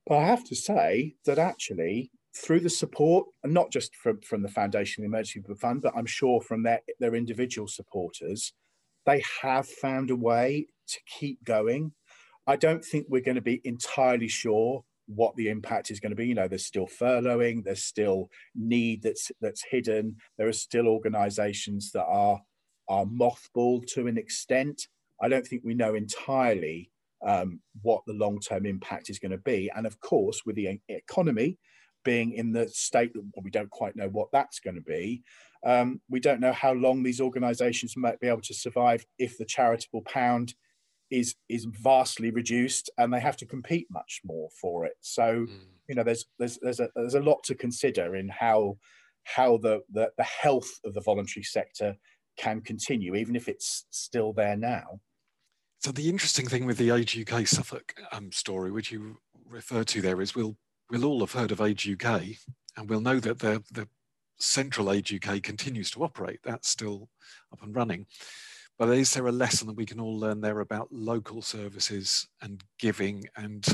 [0.07, 4.43] But I have to say that actually through the support, and not just from, from
[4.43, 8.53] the Foundation the Emergency Fund, but I'm sure from their, their individual supporters,
[9.07, 11.93] they have found a way to keep going.
[12.47, 16.17] I don't think we're going to be entirely sure what the impact is going to
[16.17, 16.27] be.
[16.27, 20.17] You know, there's still furloughing, there's still need that's that's hidden.
[20.39, 22.41] There are still organisations that are
[22.89, 24.89] are mothballed to an extent.
[25.23, 26.91] I don't think we know entirely
[27.27, 29.71] um, what the long term impact is going to be.
[29.75, 31.59] And of course, with the economy
[32.05, 35.23] being in the state that we don't quite know what that's going to be.
[35.65, 39.47] Um, we don't know how long these organisations might be able to survive if the
[39.47, 40.55] charitable pound
[41.11, 44.97] is is vastly reduced and they have to compete much more for it.
[45.01, 45.61] So mm.
[45.89, 48.79] you know, there's there's there's a there's a lot to consider in how
[49.25, 51.97] how the, the the health of the voluntary sector
[52.37, 55.01] can continue, even if it's still there now.
[55.81, 60.01] So the interesting thing with the Age UK Suffolk um, story, which you refer to
[60.01, 60.57] there, is we'll
[60.91, 62.23] we'll all have heard of Age UK,
[62.77, 63.89] and we'll know that the, the
[64.39, 66.41] central Age UK continues to operate.
[66.43, 67.09] That's still
[67.53, 68.07] up and running.
[68.79, 72.63] But is there a lesson that we can all learn there about local services and
[72.79, 73.65] giving and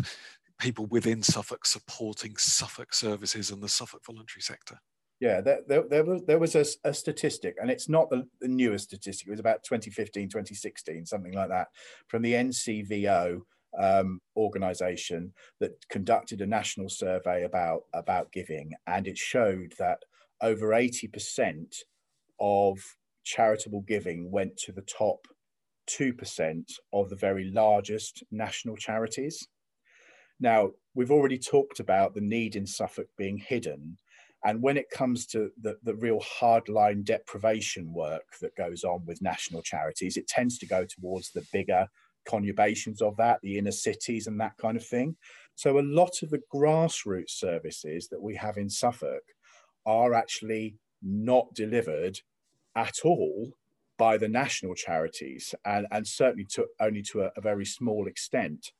[0.58, 4.78] people within Suffolk supporting Suffolk services and the Suffolk voluntary sector?
[5.18, 8.48] Yeah, there, there, there was, there was a, a, statistic, and it's not the, the
[8.48, 11.68] newest statistic, it was about 2015, 2016, something like that,
[12.08, 13.42] from the NCVO
[13.78, 20.02] um, organization that conducted a national survey about, about giving, and it showed that
[20.42, 21.74] over 80%
[22.40, 22.78] of
[23.24, 25.26] charitable giving went to the top
[25.88, 29.46] 2% of the very largest national charities.
[30.38, 33.98] Now, we've already talked about the need in Suffolk being hidden.
[34.44, 39.20] And when it comes to the, the real hardline deprivation work that goes on with
[39.20, 41.86] national charities, it tends to go towards the bigger
[42.26, 45.16] conurbations of that, the inner cities and that kind of thing.
[45.56, 49.22] So a lot of the grassroots services that we have in Suffolk
[49.86, 52.20] are actually not delivered
[52.76, 53.52] at all
[53.98, 58.72] by the national charities and, and certainly to only to a, a very small extent.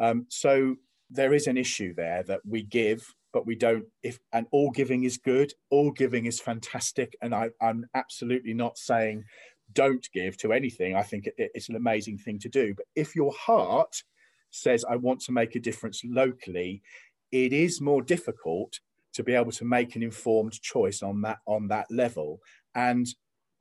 [0.00, 0.76] Um, so
[1.08, 5.04] there is an issue there that we give, but we don't if and all giving
[5.04, 7.16] is good, all giving is fantastic.
[7.22, 9.24] And I, I'm absolutely not saying
[9.72, 10.96] don't give to anything.
[10.96, 12.74] I think it, it's an amazing thing to do.
[12.74, 14.02] But if your heart
[14.50, 16.82] says, I want to make a difference locally,
[17.30, 18.80] it is more difficult
[19.16, 22.38] to be able to make an informed choice on that on that level.
[22.74, 23.06] And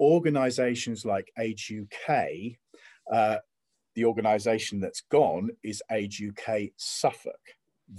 [0.01, 2.27] organizations like Age UK,
[3.11, 3.37] uh,
[3.95, 7.39] the organization that's gone is Age UK Suffolk.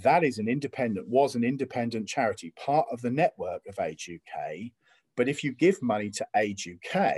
[0.03, 4.71] That is an independent, was an independent charity, part of the network of Age UK.
[5.15, 7.15] But if you give money to Age UK,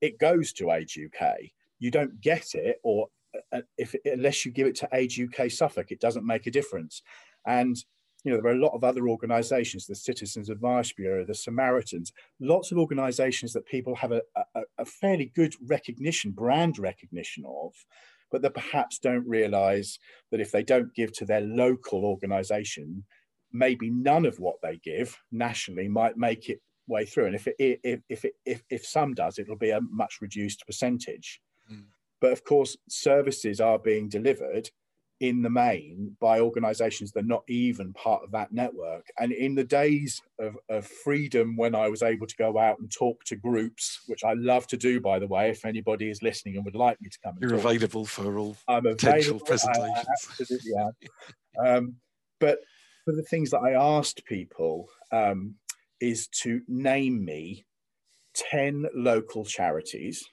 [0.00, 1.38] it goes to Age UK.
[1.80, 3.08] You don't get it, or
[3.52, 7.02] uh, if unless you give it to Age UK Suffolk, it doesn't make a difference.
[7.44, 7.76] And
[8.24, 12.12] you know, there are a lot of other organizations, the Citizens Advice Bureau, the Samaritans,
[12.40, 14.22] lots of organizations that people have a,
[14.54, 17.72] a, a fairly good recognition, brand recognition of,
[18.30, 19.98] but that perhaps don't realize
[20.30, 23.04] that if they don't give to their local organization,
[23.52, 27.26] maybe none of what they give nationally might make it way through.
[27.26, 30.64] And if it, if, if, it, if, if some does, it'll be a much reduced
[30.66, 31.40] percentage.
[31.70, 31.84] Mm.
[32.20, 34.70] But of course, services are being delivered
[35.22, 39.06] in the main by organizations that are not even part of that network.
[39.20, 42.90] And in the days of, of, freedom, when I was able to go out and
[42.90, 46.56] talk to groups, which I love to do, by the way, if anybody is listening
[46.56, 49.94] and would like me to come, you're available for all I'm potential presentations.
[49.96, 51.66] I, absolutely am.
[51.66, 51.94] um,
[52.40, 52.58] but
[53.04, 55.54] for the things that I asked people, um,
[56.00, 57.64] is to name me
[58.34, 60.24] 10 local charities.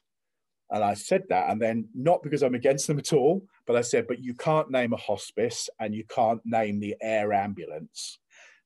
[0.71, 3.81] And I said that, and then not because I'm against them at all, but I
[3.81, 8.19] said, but you can't name a hospice and you can't name the air ambulance.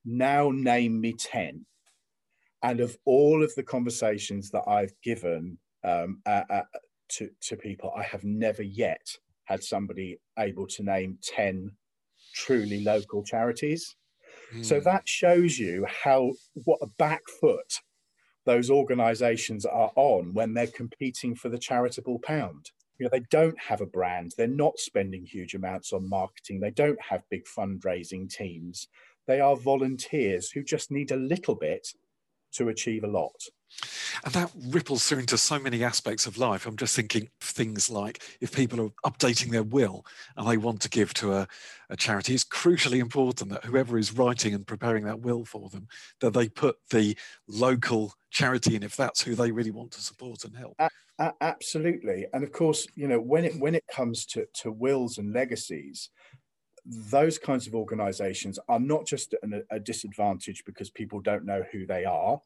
[0.05, 1.65] Now name me 10.
[2.61, 6.61] And of all of the conversations that I've given um, uh, uh,
[7.09, 9.05] to, to people, I have never yet
[9.45, 11.71] had somebody able to name 10
[12.33, 13.95] truly local charities.
[14.55, 14.65] Mm.
[14.65, 14.83] So hmm.
[14.85, 17.79] that shows you how what a back foot
[18.45, 22.71] those organizations are on when they're competing for the charitable pound.
[22.99, 26.71] You know, they don't have a brand, they're not spending huge amounts on marketing, they
[26.71, 28.88] don't have big fundraising teams.
[29.25, 31.89] They are volunteers who just need a little bit
[32.53, 33.45] to achieve a lot.
[34.23, 36.65] And that ripples through into so many aspects of life.
[36.65, 40.05] I'm just thinking things like if people are updating their will
[40.38, 41.47] and they want to give to a,
[41.89, 45.88] a, charity, it's crucially important that whoever is writing and preparing that will for them,
[46.21, 50.43] that they put the local charity in if that's who they really want to support
[50.45, 50.75] and help.
[51.41, 52.25] absolutely.
[52.33, 56.09] And of course, you know, when it when it comes to, to wills and legacies,
[56.86, 59.33] those kinds of organizations are not just
[59.69, 62.41] a disadvantage because people don't know who they are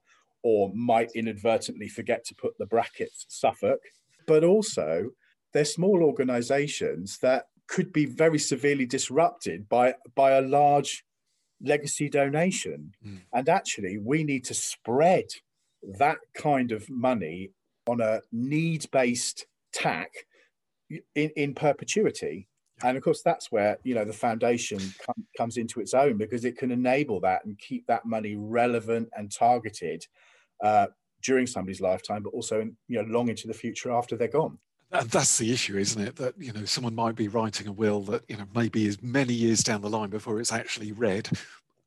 [0.47, 3.81] or might inadvertently forget to put the brackets Suffolk,
[4.25, 5.09] but also
[5.51, 11.03] they're small organizations that could be very severely disrupted by, by a large
[11.61, 12.93] legacy donation.
[13.05, 13.23] Mm.
[13.33, 15.25] And actually, we need to spread
[15.99, 17.51] that kind of money
[17.85, 20.11] on a need based tack
[20.89, 22.47] in, in perpetuity
[22.83, 26.45] and of course that's where you know the foundation com- comes into its own because
[26.45, 30.05] it can enable that and keep that money relevant and targeted
[30.63, 30.87] uh,
[31.23, 34.57] during somebody's lifetime but also in, you know long into the future after they're gone.
[34.91, 36.15] And that's the issue isn't it?
[36.15, 39.33] That you know someone might be writing a will that you know maybe is many
[39.33, 41.29] years down the line before it's actually read.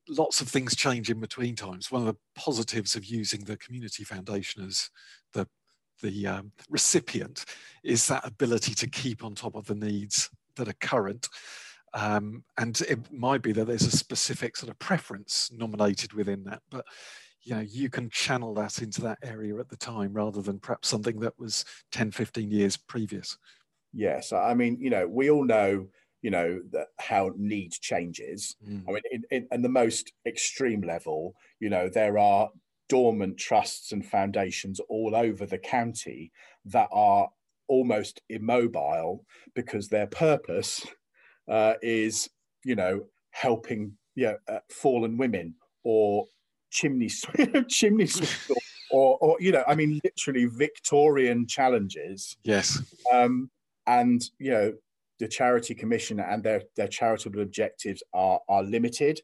[0.09, 1.91] Lots of things change in between times.
[1.91, 4.91] One of the positives of using the community foundation as
[5.33, 5.47] the
[6.03, 7.45] the um, recipient
[7.85, 11.29] is that ability to keep on top of the needs that are current.
[11.93, 16.63] Um, and it might be that there's a specific sort of preference nominated within that,
[16.71, 16.85] but
[17.43, 20.89] you know, you can channel that into that area at the time rather than perhaps
[20.89, 23.39] something that was 10, 15 years previous.
[23.93, 24.33] Yes.
[24.33, 25.87] I mean, you know, we all know,
[26.23, 28.57] you know, that how need changes.
[28.67, 28.85] Mm.
[28.89, 32.51] I mean, in, in, in the most extreme level, you know, there are
[32.89, 36.33] dormant trusts and foundations all over the county
[36.67, 37.31] that are
[37.69, 39.25] almost immobile
[39.55, 40.87] because their purpose
[41.49, 42.29] uh, is,
[42.65, 46.27] you know, helping yeah, uh, fallen women or
[46.71, 47.11] chimney
[47.69, 48.57] chimney sweep
[48.91, 52.37] or, or, you know, I mean, literally Victorian challenges.
[52.43, 52.83] Yes.
[53.13, 53.51] Um,
[53.87, 54.73] and you know,
[55.19, 59.21] the charity commission and their their charitable objectives are are limited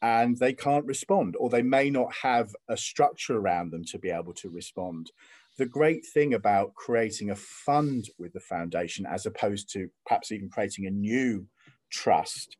[0.00, 4.10] and they can't respond or they may not have a structure around them to be
[4.10, 5.10] able to respond
[5.58, 10.48] the great thing about creating a fund with the foundation, as opposed to perhaps even
[10.48, 11.46] creating a new
[11.90, 12.56] trust,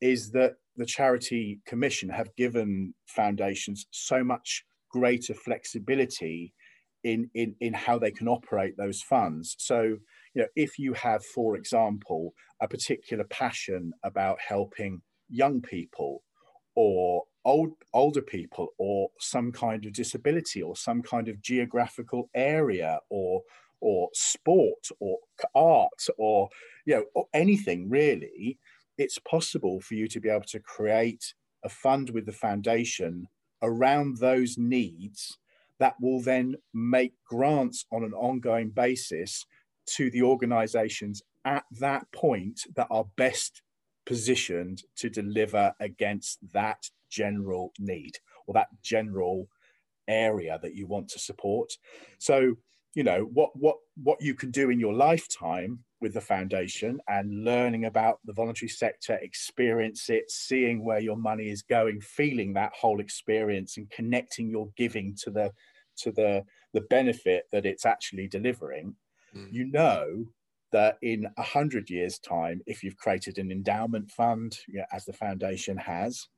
[0.00, 6.52] is that the Charity Commission have given foundations so much greater flexibility
[7.04, 9.56] in, in, in how they can operate those funds.
[9.58, 16.22] So, you know, if you have, for example, a particular passion about helping young people
[16.74, 22.98] or old older people or some kind of disability or some kind of geographical area
[23.08, 23.42] or
[23.80, 25.18] or sport or
[25.54, 26.48] art or
[26.84, 28.58] you know or anything really
[28.98, 33.28] it's possible for you to be able to create a fund with the foundation
[33.62, 35.38] around those needs
[35.78, 39.44] that will then make grants on an ongoing basis
[39.86, 43.62] to the organizations at that point that are best
[44.04, 49.48] positioned to deliver against that general need or that general
[50.08, 51.72] area that you want to support.
[52.18, 52.56] So,
[52.94, 57.44] you know, what what what you can do in your lifetime with the foundation and
[57.44, 62.72] learning about the voluntary sector, experience it, seeing where your money is going, feeling that
[62.74, 65.52] whole experience and connecting your giving to the
[65.98, 68.94] to the the benefit that it's actually delivering,
[69.34, 69.48] mm.
[69.50, 70.26] you know
[70.72, 75.04] that in a hundred years' time, if you've created an endowment fund, you know, as
[75.04, 76.28] the foundation has,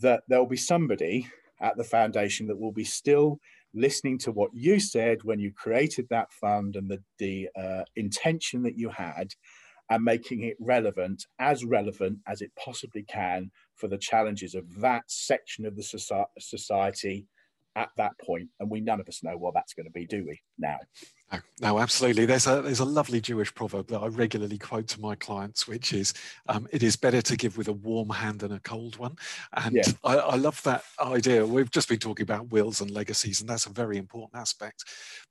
[0.00, 1.26] that there'll be somebody
[1.60, 3.38] at the foundation that will be still
[3.74, 8.62] listening to what you said when you created that fund and the, the uh, intention
[8.62, 9.28] that you had
[9.90, 15.02] and making it relevant, as relevant as it possibly can for the challenges of that
[15.06, 17.26] section of the society
[17.76, 20.24] at that point, and we none of us know what that's going to be, do
[20.26, 20.40] we?
[20.58, 20.78] Now,
[21.32, 22.26] no, no, absolutely.
[22.26, 25.92] There's a there's a lovely Jewish proverb that I regularly quote to my clients, which
[25.92, 26.14] is,
[26.48, 29.16] um, "It is better to give with a warm hand than a cold one."
[29.52, 29.84] And yeah.
[30.04, 31.46] I, I love that idea.
[31.46, 34.84] We've just been talking about wills and legacies, and that's a very important aspect.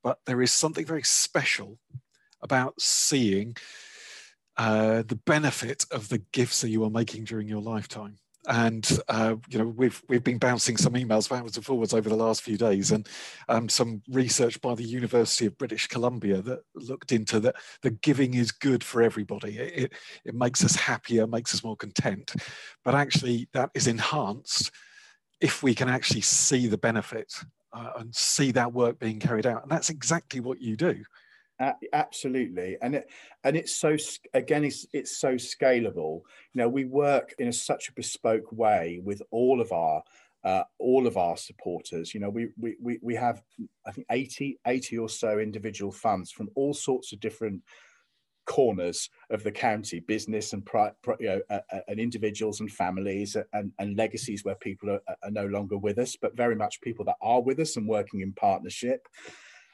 [0.03, 1.79] But there is something very special
[2.41, 3.55] about seeing
[4.57, 8.17] uh, the benefit of the gifts that you are making during your lifetime
[8.47, 12.15] and uh, you know we've we've been bouncing some emails backwards and forwards over the
[12.15, 13.07] last few days, and
[13.49, 18.33] um, some research by the University of British Columbia that looked into that the giving
[18.33, 19.57] is good for everybody.
[19.57, 19.93] It, it,
[20.25, 22.33] it makes us happier, makes us more content,
[22.85, 24.71] but actually that is enhanced
[25.41, 27.33] if we can actually see the benefit
[27.73, 31.03] uh, and see that work being carried out, and that's exactly what you do.
[31.93, 33.09] Absolutely, and it
[33.43, 33.97] and it's so
[34.33, 36.21] again, it's it's so scalable.
[36.53, 40.03] You know, we work in a, such a bespoke way with all of our
[40.43, 42.13] uh, all of our supporters.
[42.13, 43.41] You know, we, we we we have
[43.87, 47.63] I think 80, 80 or so individual funds from all sorts of different
[48.45, 53.71] corners of the county, business and pri- you know, uh, and individuals and families and,
[53.79, 57.17] and legacies where people are, are no longer with us, but very much people that
[57.21, 59.07] are with us and working in partnership.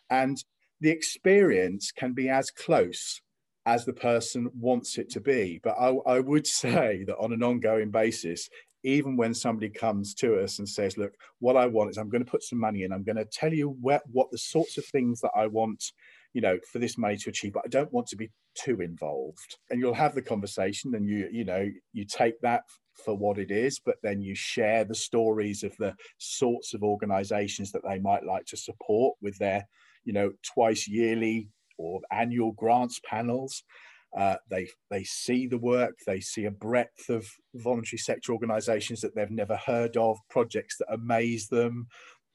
[0.09, 0.43] And
[0.83, 3.21] the experience can be as close
[3.65, 5.61] as the person wants it to be.
[5.63, 8.49] But I, I, would say that on an ongoing basis,
[8.83, 12.23] even when somebody comes to us and says, Look, what I want is I'm going
[12.23, 14.85] to put some money in, I'm going to tell you where, what the sorts of
[14.85, 15.81] things that I want,
[16.33, 19.57] you know, for this money to achieve, but I don't want to be too involved.
[19.69, 22.63] And you'll have the conversation and you, you know, you take that
[23.05, 27.71] for what it is, but then you share the stories of the sorts of organizations
[27.71, 29.65] that they might like to support with their
[30.05, 33.63] you know, twice yearly or annual grants panels.
[34.15, 39.15] Uh, they they see the work, they see a breadth of voluntary sector organisations that
[39.15, 41.87] they've never heard of, projects that amaze them.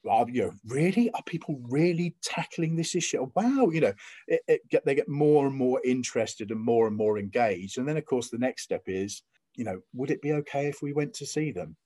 [0.08, 3.30] Are, you know, really are people really tackling this issue?
[3.34, 3.92] Wow, you know,
[4.26, 7.78] it, it get, they get more and more interested and more and more engaged.
[7.78, 9.22] And then, of course, the next step is,
[9.56, 11.76] you know, would it be okay if we went to see them?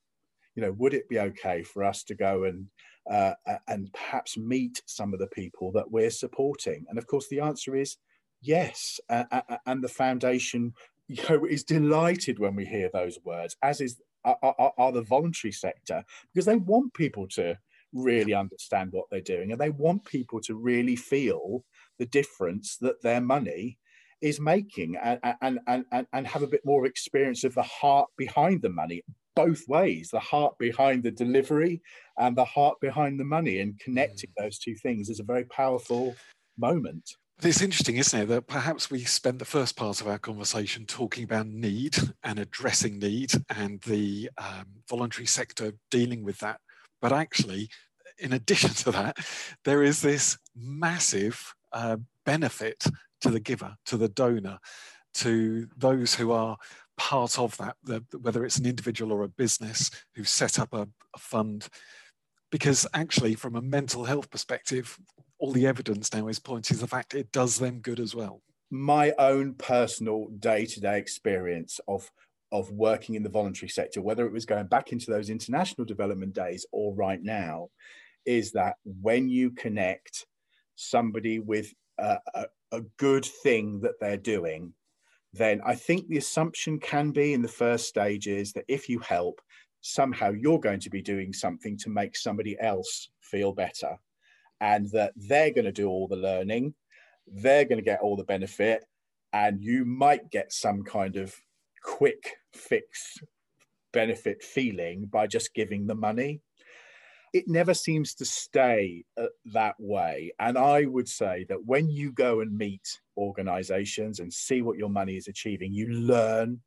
[0.55, 2.67] You know, would it be okay for us to go and
[3.11, 3.35] uh,
[3.69, 6.85] and perhaps meet some of the people that we're supporting?
[6.89, 7.97] And of course, the answer is
[8.41, 9.01] yes.
[9.09, 9.25] Uh,
[9.67, 10.75] and the foundation
[11.09, 15.51] you know, is delighted when we hear those words, as is are, are the voluntary
[15.51, 17.59] sector, because they want people to
[17.93, 21.65] really understand what they're doing and they want people to really feel
[21.99, 23.79] the difference that their money
[24.21, 28.63] is making and, and, and, and, have a bit more experience of the heart behind
[28.63, 29.03] the money
[29.35, 31.81] both ways the heart behind the delivery
[32.19, 34.43] and the heart behind the money and connecting mm.
[34.43, 36.15] those two things is a very powerful
[36.59, 40.87] moment it's interesting, isn't it, that perhaps we spent the first part of our conversation
[40.87, 46.61] talking about need and addressing need and the um, voluntary sector dealing with that.
[47.01, 47.69] But actually,
[48.19, 49.19] in addition to that,
[49.65, 52.85] there is this massive uh, benefit
[53.23, 54.59] to the giver, to the donor,
[55.15, 56.57] to those who are
[57.03, 60.87] part of that, the, whether it's an individual or a business who set up a,
[61.17, 61.69] a fund.
[62.53, 64.97] Because actually, from a mental health perspective,
[65.41, 68.41] all the evidence now is pointing to the fact it does them good as well.
[68.71, 72.09] My own personal day to day experience of
[72.53, 76.35] of working in the voluntary sector, whether it was going back into those international development
[76.35, 77.69] days or right now,
[78.27, 80.27] is that when you connect
[80.77, 84.75] somebody with a, a, a good thing that they're doing,
[85.33, 89.41] then I think the assumption can be in the first stages that if you help,
[89.81, 93.99] somehow you're going to be doing something to make somebody else feel better.
[94.61, 96.75] And that they're going to do all the learning,
[97.27, 98.85] they're going to get all the benefit,
[99.33, 101.35] and you might get some kind of
[101.83, 103.19] quick fix
[103.93, 106.41] benefit feeling by just giving the money
[107.33, 110.33] it never seems to stay uh, that way.
[110.39, 114.91] And I would say that when you go and meet organizations and see what your
[114.91, 116.61] money is achieving, you learn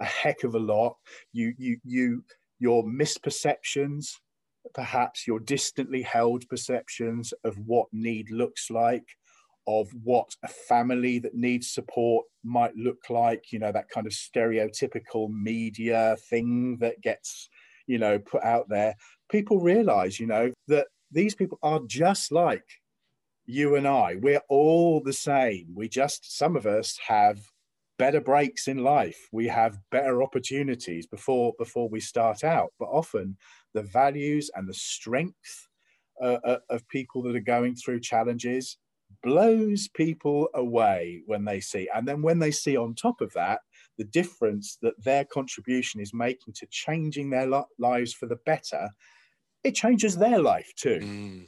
[0.00, 0.96] a heck of a lot.
[1.32, 2.24] You, you, you,
[2.58, 4.12] your misperceptions,
[4.74, 9.06] perhaps your distantly held perceptions of what need looks like,
[9.66, 14.12] of what a family that needs support might look like, you know, that kind of
[14.12, 17.50] stereotypical media thing that gets
[17.90, 18.94] you know put out there
[19.30, 22.64] people realize, you know, that these people are just like
[23.46, 24.16] you and I.
[24.20, 25.68] We're all the same.
[25.74, 27.40] We just, some of us have
[27.98, 29.28] better breaks in life.
[29.32, 32.72] We have better opportunities before before we start out.
[32.78, 33.36] But often
[33.74, 35.68] the values and the strength
[36.22, 38.78] uh, uh of people that are going through challenges
[39.22, 41.88] blows people away when they see.
[41.94, 43.60] And then when they see on top of that,
[43.98, 48.90] the difference that their contribution is making to changing their lives for the better
[49.64, 51.00] it changes their life too.
[51.00, 51.46] Mm.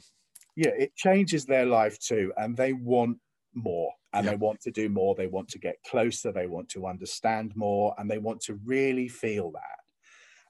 [0.55, 2.33] Yeah, it changes their life too.
[2.37, 3.19] And they want
[3.53, 4.29] more and Yeah.
[4.29, 5.15] they want to do more.
[5.15, 6.31] They want to get closer.
[6.31, 9.79] They want to understand more and they want to really feel that.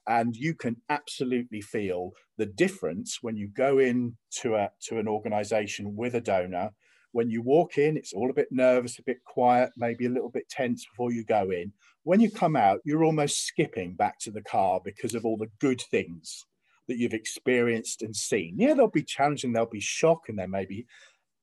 [0.06, 5.08] And you can absolutely feel the difference when you go in to, a, to an
[5.08, 6.72] organization with a donor.
[7.14, 10.30] When you walk in, it's all a bit nervous, a bit quiet, maybe a little
[10.30, 11.72] bit tense before you go in.
[12.02, 15.52] When you come out, you're almost skipping back to the car because of all the
[15.60, 16.44] good things
[16.88, 18.56] that you've experienced and seen.
[18.58, 20.86] Yeah, there'll be challenging, there'll be shock, and there may be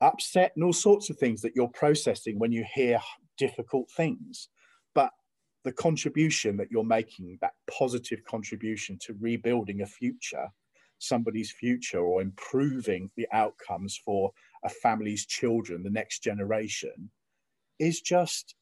[0.01, 2.99] upset and all sorts of things that you're processing when you hear
[3.38, 4.49] difficult things.
[4.93, 5.11] But
[5.63, 10.49] the contribution that you're making, that positive contribution to rebuilding a future,
[10.99, 14.34] somebody's future, or improving the outcomes for
[14.64, 17.12] a family's children, the next generation,
[17.80, 18.55] is just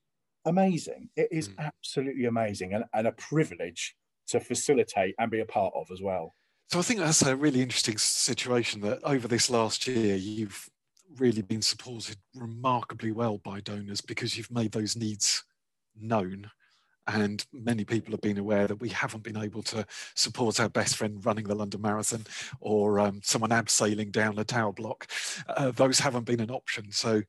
[0.46, 1.10] amazing.
[1.16, 1.58] It is Mm.
[1.60, 3.96] absolutely amazing and, and a privilege
[4.28, 6.36] to facilitate and be a part of as well.
[6.72, 10.70] So I think that's a really interesting situation that over this last year, you've
[11.18, 15.44] really been supported remarkably well by donors because you've made those needs
[15.96, 16.52] known.
[17.08, 19.86] And many people have been aware that we haven't been able to
[20.16, 22.26] support our best friend running the London Marathon
[22.60, 25.08] or um, someone abseiling down a tower block.
[25.48, 26.92] Uh, those haven't been an option.
[26.92, 27.24] So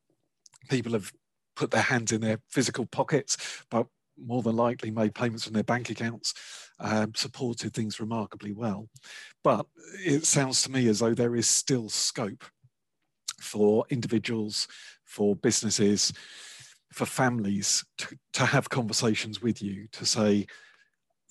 [0.68, 1.12] people have
[1.56, 3.36] put their hands in their physical pockets,
[3.70, 3.86] but
[4.18, 6.34] more than likely made payments from their bank accounts,
[6.78, 8.88] um, supported things remarkably well.
[9.42, 9.66] But
[10.04, 12.44] it sounds to me as though there is still scope
[13.40, 14.68] for individuals,
[15.04, 16.12] for businesses,
[16.92, 20.46] for families to, to have conversations with you to say,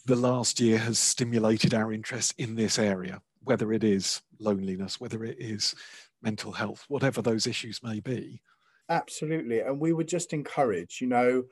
[0.05, 5.23] the last year has stimulated our interest in this area, whether it is loneliness, whether
[5.23, 5.75] it is
[6.21, 8.41] mental health, whatever those issues may be.
[8.89, 9.59] Absolutely.
[9.59, 11.43] And we would just encourage, you know,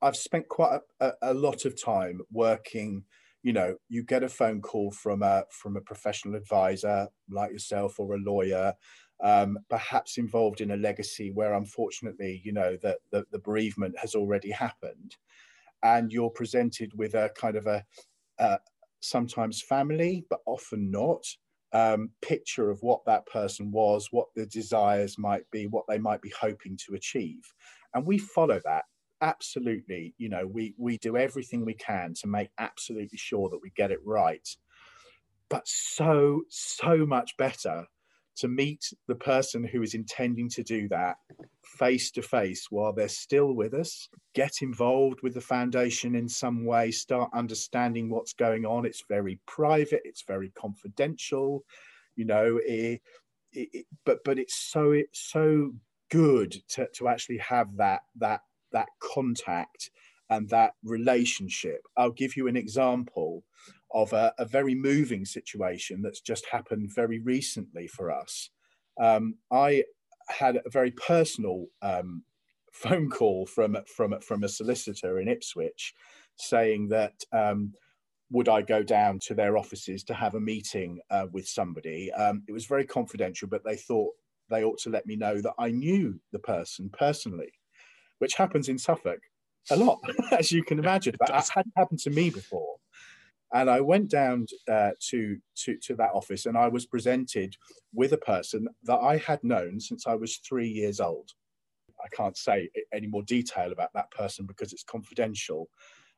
[0.00, 3.04] I've spent quite a, a, lot of time working
[3.42, 8.00] you know you get a phone call from a from a professional advisor like yourself
[8.00, 8.72] or a lawyer
[9.24, 14.14] um, perhaps involved in a legacy where unfortunately you know that the, the bereavement has
[14.14, 15.16] already happened
[15.82, 17.82] and you're presented with a kind of a,
[18.38, 18.58] a
[19.00, 21.24] sometimes family but often not
[21.72, 26.22] um, picture of what that person was what the desires might be what they might
[26.22, 27.42] be hoping to achieve.
[27.94, 28.84] And we follow that.
[29.22, 33.70] Absolutely you know we we do everything we can to make absolutely sure that we
[33.74, 34.46] get it right.
[35.48, 37.86] But so so much better
[38.36, 41.16] to meet the person who is intending to do that
[41.64, 46.64] face to face while they're still with us get involved with the foundation in some
[46.64, 51.64] way start understanding what's going on it's very private it's very confidential
[52.16, 53.00] you know it,
[53.52, 55.72] it, but but it's so it's so
[56.10, 58.40] good to, to actually have that that
[58.72, 59.90] that contact
[60.30, 61.82] and that relationship.
[61.96, 63.44] I'll give you an example
[63.94, 68.50] of a, a very moving situation that's just happened very recently for us.
[69.00, 69.84] Um, I
[70.28, 72.24] had a very personal um,
[72.72, 75.94] phone call from from from a solicitor in Ipswich,
[76.36, 77.72] saying that um,
[78.30, 82.12] would I go down to their offices to have a meeting uh, with somebody.
[82.12, 84.12] Um, it was very confidential, but they thought
[84.50, 87.52] they ought to let me know that I knew the person personally
[88.18, 89.20] which happens in Suffolk
[89.70, 90.00] a lot,
[90.38, 91.14] as you can imagine.
[91.18, 92.73] But that hadn't happened to me before.
[93.54, 97.54] And I went down uh, to, to, to that office and I was presented
[97.94, 101.30] with a person that I had known since I was three years old.
[102.04, 105.68] I can't say any more detail about that person because it's confidential.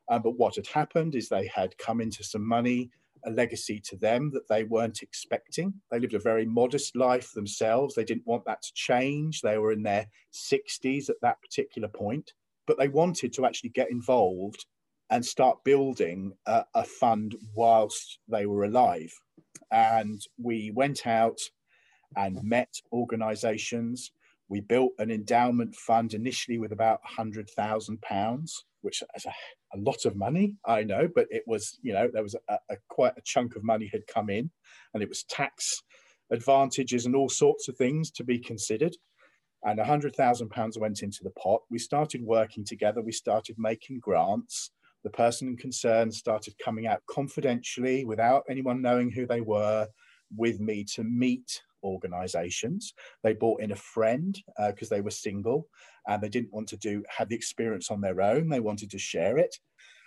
[0.09, 2.89] Um, but what had happened is they had come into some money,
[3.23, 5.75] a legacy to them that they weren't expecting.
[5.91, 7.93] They lived a very modest life themselves.
[7.93, 9.41] They didn't want that to change.
[9.41, 12.33] They were in their 60s at that particular point,
[12.65, 14.65] but they wanted to actually get involved
[15.09, 19.11] and start building a, a fund whilst they were alive.
[19.71, 21.39] And we went out
[22.15, 24.11] and met organizations.
[24.49, 28.51] We built an endowment fund initially with about £100,000,
[28.81, 29.33] which is a,
[29.73, 32.77] a, lot of money, I know, but it was, you know, there was a, a,
[32.89, 34.49] quite a chunk of money had come in
[34.93, 35.83] and it was tax
[36.31, 38.95] advantages and all sorts of things to be considered.
[39.63, 41.61] And £100,000 went into the pot.
[41.69, 43.01] We started working together.
[43.01, 44.71] We started making grants.
[45.03, 49.87] The person in concern started coming out confidentially without anyone knowing who they were
[50.35, 52.93] with me to meet organizations.
[53.23, 54.37] They brought in a friend
[54.67, 55.67] because uh, they were single
[56.07, 58.49] and they didn't want to do have the experience on their own.
[58.49, 59.55] They wanted to share it.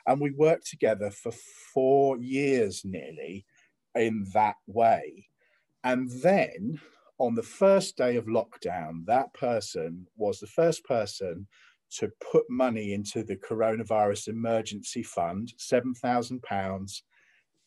[0.06, 1.32] And we worked together for
[1.74, 3.46] four years nearly
[3.94, 5.28] in that way.
[5.84, 6.80] And then
[7.18, 11.46] on the first day of lockdown, that person was the first person
[11.98, 17.02] to put money into the coronavirus emergency fund, £7,000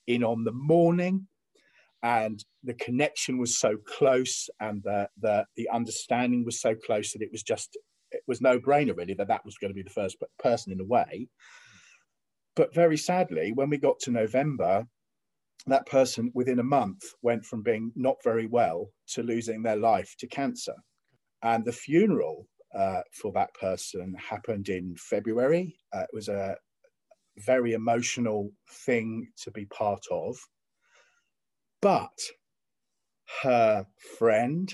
[0.07, 1.27] in on the morning.
[2.01, 7.21] And the connection was so close and the, the, the understanding was so close that
[7.21, 7.77] it was just
[8.11, 10.79] it was no brainer really that that was going to be the first person in
[10.79, 11.27] a way.
[12.55, 14.85] But very sadly when we got to november
[15.65, 20.13] that person within a month went from being not very well to losing their life
[20.19, 20.75] to cancer.
[21.41, 26.55] And the funeral uh, for that person happened in february uh, it was a
[27.37, 30.37] very emotional thing to be part of
[31.81, 32.17] but
[33.41, 33.85] her
[34.17, 34.73] friend,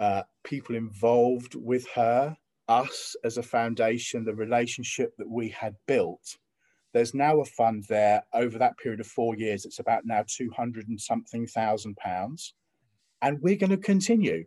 [0.00, 2.36] uh, people involved with her,
[2.68, 6.38] us as a foundation, the relationship that we had built.
[6.92, 9.64] There's now a fund there over that period of four years.
[9.64, 12.54] It's about now 200 and something thousand pounds.
[13.20, 14.44] And we're going to continue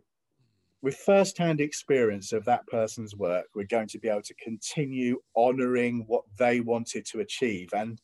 [0.80, 3.46] with first-hand experience of that person's work.
[3.54, 7.70] We're going to be able to continue honoring what they wanted to achieve.
[7.72, 8.00] And,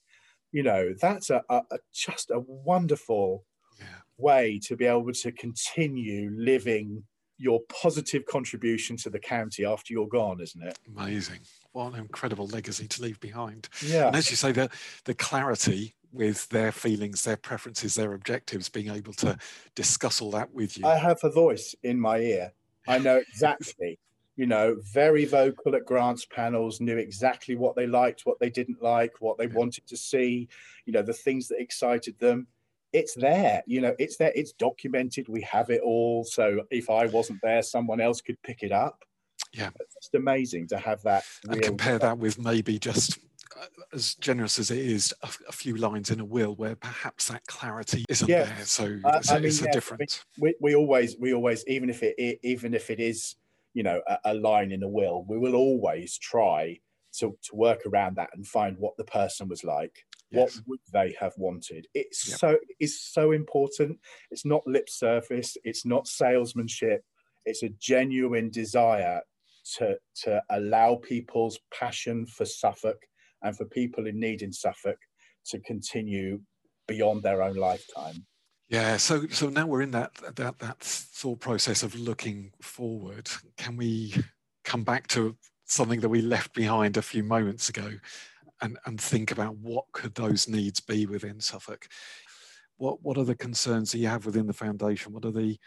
[0.51, 3.45] you know, that's a, a, a just a wonderful
[3.79, 3.87] yeah.
[4.18, 7.05] way to be able to continue living
[7.37, 10.79] your positive contribution to the county after you're gone, isn't it?
[10.97, 11.41] Amazing.
[11.72, 13.68] What an incredible legacy to leave behind.
[13.85, 14.07] Yeah.
[14.07, 14.70] And as you say, the,
[15.05, 19.37] the clarity with their feelings, their preferences, their objectives, being able to
[19.75, 20.87] discuss all that with you.
[20.87, 22.53] I have a voice in my ear.
[22.87, 23.99] I know exactly,
[24.37, 28.82] you know, very vocal at grants panels, knew exactly what they liked, what they didn't
[28.82, 30.49] like, what they wanted to see,
[30.85, 32.47] you know, the things that excited them.
[32.93, 36.22] It's there you know it's there it's documented we have it all.
[36.22, 39.05] So if i wasn't there someone else could pick it up.
[39.53, 39.70] Yeah.
[39.80, 43.18] It's just amazing to have that and compare that with maybe just
[43.93, 47.45] as generous as it is a, a, few lines in a will where perhaps that
[47.47, 48.45] clarity isn't yeah.
[48.45, 51.65] there so uh, it's, I mean, it's yeah, a difference we, we always we always
[51.67, 53.37] even if it even if it is
[53.73, 56.79] you know a, a line in a will we will always try
[57.19, 60.57] to, to work around that and find what the person was like yes.
[60.57, 63.99] what would they have wanted it's so it's so important
[64.31, 65.57] it's not lip service.
[65.65, 67.05] it's not salesmanship
[67.45, 69.21] it's a genuine desire
[69.77, 72.99] to to allow people's passion for suffolk
[73.45, 74.99] and for people in need in suffolk
[75.47, 76.41] to continue
[76.89, 78.27] beyond their own lifetime
[78.69, 83.77] yeah so so now we're in that that that thought process of looking forward can
[83.77, 84.13] we
[84.65, 85.37] come back to
[85.67, 87.91] something that we left behind a few moments ago
[88.63, 91.87] and, and think about what could those needs be within Suffolk.
[92.77, 95.13] What, what are the concerns that you have within the foundation?
[95.13, 95.59] What are the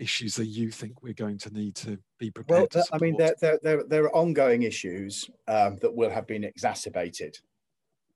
[0.00, 3.34] issues that you think we're going to need to be prepared well, I mean, there,
[3.40, 7.38] there, there, there are ongoing issues um, that will have been exacerbated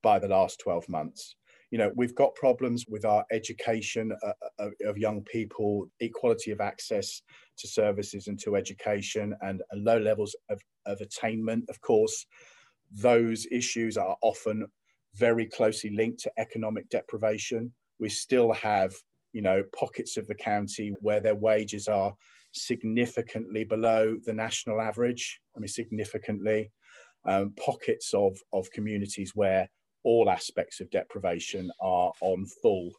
[0.02, 1.36] by the last 12 months.
[1.70, 6.52] You know, we've got problems with our education uh, of, uh, of young people, equality
[6.52, 7.22] of access
[7.58, 11.64] to services and to education, and low levels of, of attainment.
[11.68, 12.26] Of course,
[12.92, 14.66] those issues are often
[15.14, 17.72] very closely linked to economic deprivation.
[17.98, 18.94] We still have,
[19.34, 22.14] you know, pockets of the county where their wages are
[22.52, 25.40] significantly below the national average.
[25.54, 26.70] I mean, significantly.
[27.26, 29.68] Um, pockets of, of communities where
[30.04, 32.90] all aspects of deprivation are on full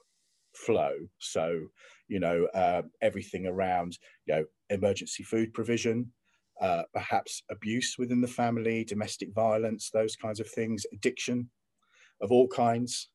[0.54, 0.94] flow.
[1.20, 1.68] So,
[2.08, 6.12] you know, uh, everything around, you know, emergency food provision,
[6.60, 11.50] uh, perhaps abuse within the family, domestic violence, those kinds of things, addiction
[12.22, 13.10] of all kinds,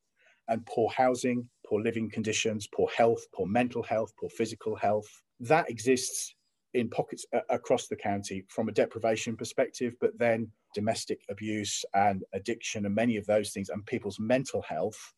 [0.47, 5.07] and poor housing, poor living conditions, poor health, poor mental health, poor physical health.
[5.39, 6.35] That exists
[6.73, 12.23] in pockets uh, across the county from a deprivation perspective, but then domestic abuse and
[12.33, 15.13] addiction and many of those things and people's mental health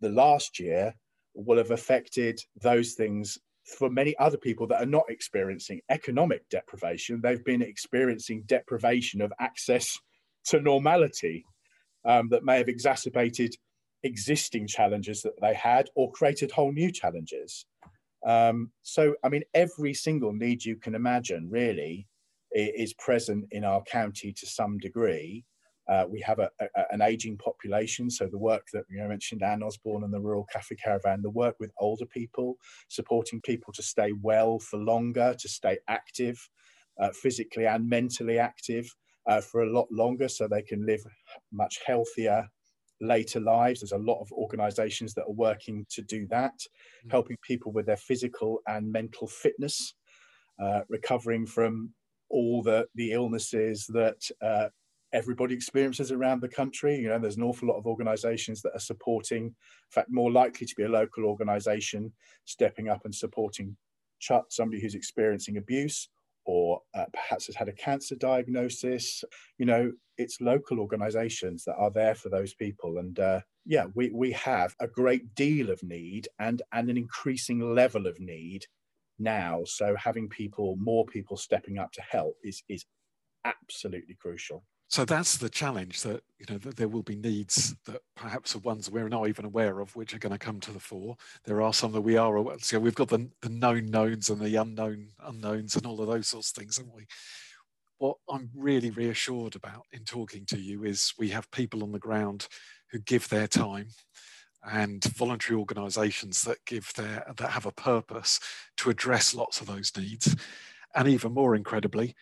[0.00, 0.94] the last year
[1.34, 7.20] will have affected those things for many other people that are not experiencing economic deprivation,
[7.20, 9.98] they've been experiencing deprivation of access
[10.44, 11.44] to normality
[12.04, 13.54] um, that may have exacerbated
[14.02, 17.66] existing challenges that they had or created whole new challenges.
[18.26, 22.06] Um, so, I mean, every single need you can imagine really
[22.52, 25.44] is present in our county to some degree.
[25.88, 29.42] Uh, we have a, a, an aging population, so the work that you know, mentioned
[29.42, 32.56] Anne Osborne and the Rural Cafe Caravan, the work with older people,
[32.88, 36.48] supporting people to stay well for longer, to stay active,
[37.00, 38.94] uh, physically and mentally active
[39.26, 41.02] uh, for a lot longer, so they can live
[41.52, 42.48] much healthier
[43.00, 43.80] later lives.
[43.80, 47.10] There's a lot of organisations that are working to do that, mm-hmm.
[47.10, 49.94] helping people with their physical and mental fitness,
[50.62, 51.92] uh, recovering from
[52.28, 54.68] all the the illnesses that uh,
[55.12, 56.96] everybody experiences around the country.
[56.96, 59.54] You know, there's an awful lot of organisations that are supporting, in
[59.90, 62.12] fact, more likely to be a local organisation
[62.44, 63.76] stepping up and supporting
[64.48, 66.08] somebody who's experiencing abuse
[66.44, 69.22] or uh, perhaps has had a cancer diagnosis.
[69.58, 72.98] You know, it's local organisations that are there for those people.
[72.98, 77.74] And uh, yeah, we, we have a great deal of need and, and an increasing
[77.74, 78.66] level of need
[79.18, 79.62] now.
[79.64, 82.84] So having people, more people stepping up to help is, is
[83.44, 84.64] absolutely crucial.
[84.90, 88.58] So that's the challenge that you know that there will be needs that perhaps are
[88.58, 91.16] ones we're not even aware of, which are going to come to the fore.
[91.44, 92.56] There are some that we are aware.
[92.58, 96.26] So we've got the, the known knowns and the unknown unknowns and all of those
[96.26, 97.06] sorts of things, haven't we?
[97.98, 102.00] What I'm really reassured about in talking to you is we have people on the
[102.00, 102.48] ground
[102.90, 103.90] who give their time
[104.68, 108.40] and voluntary organisations that give their that have a purpose
[108.78, 110.34] to address lots of those needs,
[110.96, 112.16] and even more incredibly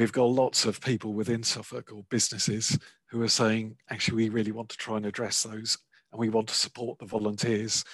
[0.00, 2.78] we've got lots of people within Suffolk or businesses
[3.10, 5.76] who are saying, actually, we really want to try and address those
[6.10, 7.84] and we want to support the volunteers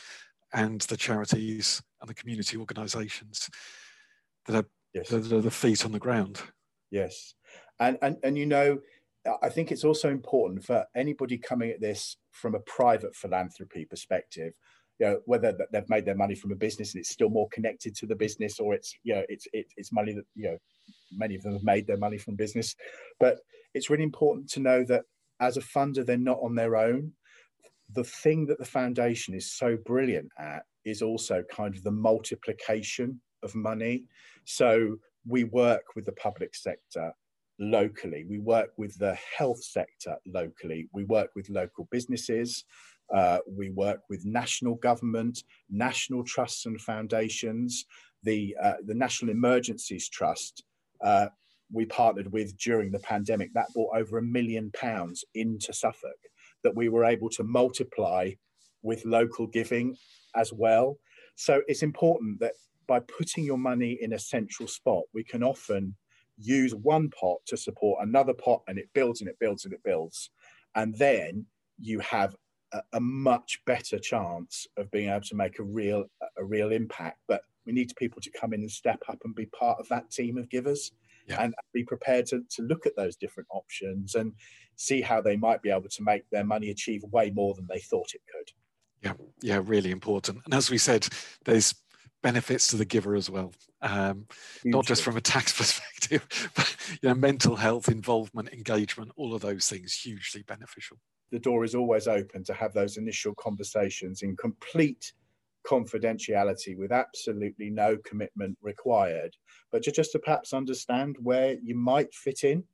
[0.55, 3.51] and the charities and the community organisations
[4.47, 5.09] that are, yes.
[5.09, 6.41] that are the feet on the ground.
[6.93, 7.35] Yes.
[7.81, 8.79] And, and, and you know,
[9.43, 14.53] I think it's also important for anybody coming at this from a private philanthropy perspective
[14.99, 17.49] you know whether that they've made their money from a business and it's still more
[17.53, 20.57] connected to the business or it's you know it's it, it's money that you know
[21.13, 22.75] many of them have made their money from business.
[23.21, 23.39] But
[23.75, 25.03] it's really important to know that
[25.41, 27.13] as a funder they're not on their own.
[27.95, 33.21] The thing that the foundation is so brilliant at is also kind of the multiplication
[33.43, 34.05] of money.
[34.45, 34.97] So
[35.27, 37.13] we work with the public sector
[37.59, 38.25] locally.
[38.29, 40.89] We work with the health sector locally.
[40.93, 42.65] We work with local businesses.
[43.15, 47.87] Uh, we work with national government, national trusts and foundations,
[48.23, 50.65] the, uh, the National Emergencies Trust.
[51.01, 51.27] Uh,
[51.73, 56.19] we partnered with during the pandemic that brought over a million pounds into Suffolk
[56.63, 58.31] that we were able to multiply
[58.83, 59.97] with local giving
[60.35, 60.99] as well.
[61.35, 62.53] So it's important that
[62.87, 65.95] by putting your money in a central spot, we can often
[66.39, 69.83] use one pot to support another pot and it builds and it builds and it
[69.85, 70.31] builds.
[70.75, 71.47] And then
[71.81, 72.37] you have
[72.73, 76.05] a, a, much better chance of being able to make a real
[76.37, 77.19] a real impact.
[77.27, 80.11] But we need people to come in and step up and be part of that
[80.11, 80.93] team of givers
[81.29, 81.43] yeah.
[81.43, 84.33] and be prepared to, to look at those different options and
[84.77, 87.81] see how they might be able to make their money achieve way more than they
[87.81, 88.53] thought it could.
[89.03, 89.13] Yeah,
[89.43, 90.41] yeah, really important.
[90.45, 91.07] And as we said,
[91.45, 91.75] there's
[92.23, 93.53] benefits to the giver as well,
[93.83, 94.27] um,
[94.65, 99.43] not just from a tax perspective, but you know, mental health, involvement, engagement, all of
[99.43, 100.99] those things hugely beneficial
[101.31, 105.13] the door is always open to have those initial conversations in complete
[105.69, 109.35] confidentiality with absolutely no commitment required,
[109.73, 112.65] but to just to perhaps understand where you might fit in,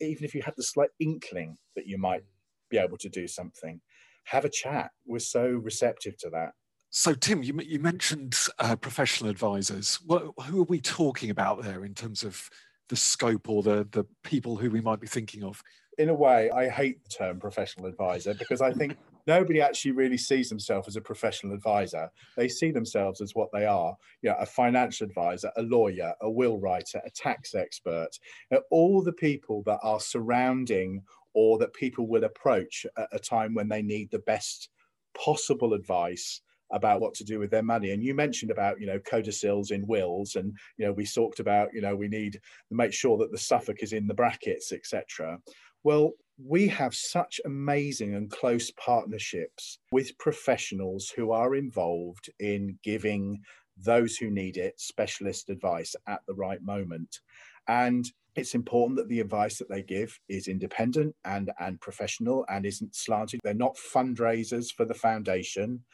[0.00, 2.22] even if you had the slight inkling that you might
[2.70, 3.80] be able to do something.
[4.24, 4.90] Have a chat.
[5.04, 6.52] We're so receptive to that.
[6.90, 9.98] So, Tim, you, you mentioned uh, professional advisors.
[10.06, 12.48] What, who are we talking about there in terms of
[12.88, 15.62] the scope or the, the people who we might be thinking of?
[15.98, 18.96] in a way, I hate the term professional advisor because I think
[19.26, 22.10] nobody actually really sees themselves as a professional advisor.
[22.36, 26.30] They see themselves as what they are, you know, a financial advisor, a lawyer, a
[26.30, 28.10] will writer, a tax expert,
[28.50, 31.02] you know, all the people that are surrounding
[31.34, 34.68] or that people will approach at a time when they need the best
[35.14, 36.42] possible advice
[36.72, 37.90] about what to do with their money.
[37.90, 41.68] And you mentioned about, you know, codicils in wills, and you know, we talked about,
[41.72, 45.38] you know, we need to make sure that the Suffolk is in the brackets, etc.
[45.84, 53.40] Well, we have such amazing and close partnerships with professionals who are involved in giving
[53.76, 57.20] those who need it specialist advice at the right moment.
[57.68, 58.04] And
[58.34, 62.94] it's important that the advice that they give is independent and, and professional and isn't
[62.94, 63.40] slanted.
[63.44, 65.84] They're not fundraisers for the foundation.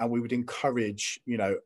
[0.00, 1.56] And we would encourage, you know,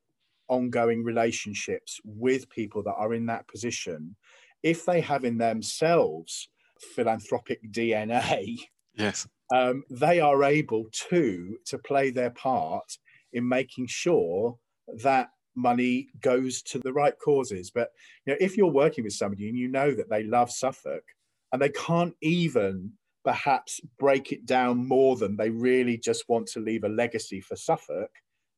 [0.48, 4.16] ongoing relationships with people that are in that position
[4.62, 6.48] if they have in themselves
[6.80, 8.58] philanthropic DNA,
[8.94, 12.98] yes, um, they are able to to play their part
[13.32, 14.58] in making sure
[15.02, 17.70] that money goes to the right causes.
[17.70, 17.90] But
[18.24, 21.04] you know, if you're working with somebody and you know that they love Suffolk
[21.52, 22.92] and they can't even
[23.24, 27.56] perhaps break it down more than they really just want to leave a legacy for
[27.56, 28.10] Suffolk,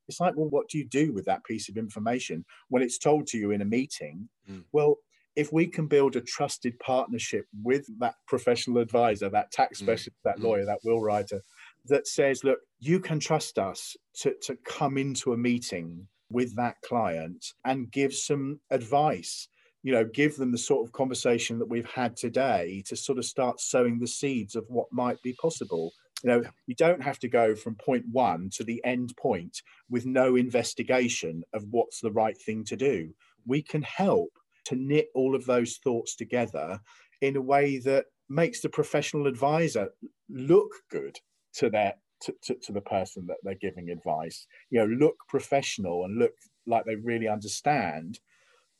[0.08, 3.26] it's like, well, what do you do with that piece of information when it's told
[3.28, 4.28] to you in a meeting?
[4.50, 4.64] Mm.
[4.72, 4.96] Well,
[5.38, 9.84] if we can build a trusted partnership with that professional advisor, that tax mm.
[9.84, 10.24] specialist, mm.
[10.24, 11.40] that lawyer, that will writer,
[11.86, 16.74] that says, look, you can trust us to, to come into a meeting with that
[16.84, 19.48] client and give some advice
[19.84, 23.24] you know give them the sort of conversation that we've had today to sort of
[23.24, 27.28] start sowing the seeds of what might be possible you know you don't have to
[27.28, 32.36] go from point one to the end point with no investigation of what's the right
[32.36, 33.08] thing to do
[33.46, 34.30] we can help
[34.68, 36.80] to knit all of those thoughts together
[37.20, 39.88] in a way that makes the professional advisor
[40.28, 41.18] look good
[41.54, 44.46] to their to, to, to, the person that they're giving advice.
[44.70, 46.32] You know, look professional and look
[46.66, 48.18] like they really understand,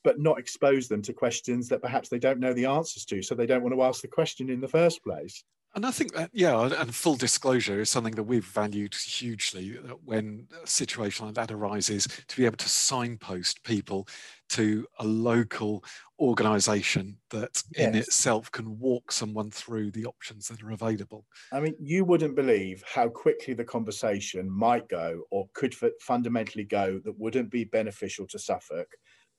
[0.02, 3.22] but not expose them to questions that perhaps they don't know the answers to.
[3.22, 5.44] So they don't want to ask the question in the first place.
[5.74, 10.48] And I think that, yeah, and full disclosure is something that we've valued hugely when
[10.62, 14.08] a situation like that arises to be able to signpost people
[14.50, 15.84] to a local
[16.18, 17.86] organization that yes.
[17.86, 21.26] in itself can walk someone through the options that are available.
[21.52, 26.98] I mean, you wouldn't believe how quickly the conversation might go or could fundamentally go
[27.04, 28.88] that wouldn't be beneficial to Suffolk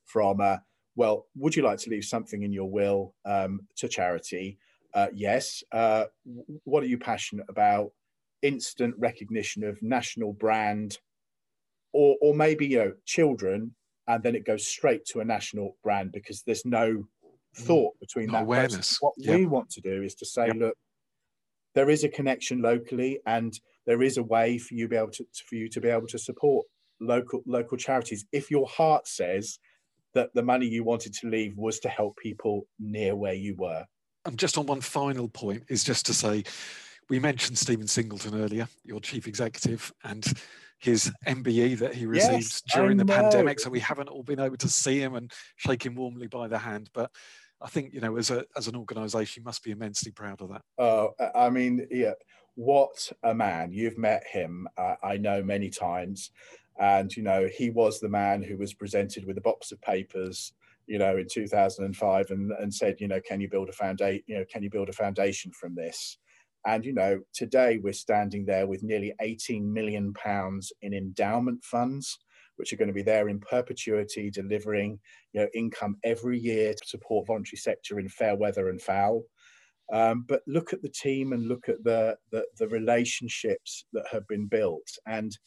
[0.05, 0.57] from, uh,
[0.95, 4.59] well, would you like to leave something in your will um, to charity?
[4.93, 5.63] Uh, yes.
[5.71, 6.05] Uh,
[6.63, 7.91] what are you passionate about?
[8.41, 10.97] Instant recognition of national brand,
[11.93, 13.75] or or maybe you know children,
[14.07, 17.03] and then it goes straight to a national brand because there's no mm.
[17.55, 18.75] thought between no that awareness.
[18.75, 18.97] Process.
[19.01, 19.37] What yep.
[19.37, 20.55] we want to do is to say, yep.
[20.55, 20.77] look,
[21.75, 23.53] there is a connection locally, and
[23.85, 26.17] there is a way for you be able to for you to be able to
[26.17, 26.65] support
[27.01, 29.59] local local charities if your heart says
[30.13, 33.85] that the money you wanted to leave was to help people near where you were
[34.29, 36.43] and just on one final point is just to say,
[37.09, 40.25] we mentioned Stephen Singleton earlier, your chief executive, and
[40.77, 43.59] his MBE that he received yes, during the pandemic.
[43.59, 46.59] So we haven't all been able to see him and shake him warmly by the
[46.59, 46.91] hand.
[46.93, 47.09] But
[47.59, 50.49] I think you know, as a as an organisation, you must be immensely proud of
[50.49, 50.61] that.
[50.77, 52.13] Oh, I mean, yeah,
[52.53, 53.71] what a man!
[53.71, 56.29] You've met him, uh, I know many times,
[56.79, 60.53] and you know he was the man who was presented with a box of papers
[60.89, 64.35] you know, in 2005 and, and said, you know, can you build a foundation, you
[64.35, 66.17] know, can you build a foundation from this?
[66.65, 72.17] And, you know, today we're standing there with nearly 18 million pounds in endowment funds,
[72.55, 74.99] which are going to be there in perpetuity, delivering,
[75.31, 79.23] you know, income every year to support voluntary sector in fair weather and foul.
[79.93, 84.27] Um, but look at the team and look at the, the, the relationships that have
[84.27, 84.87] been built.
[85.05, 85.37] And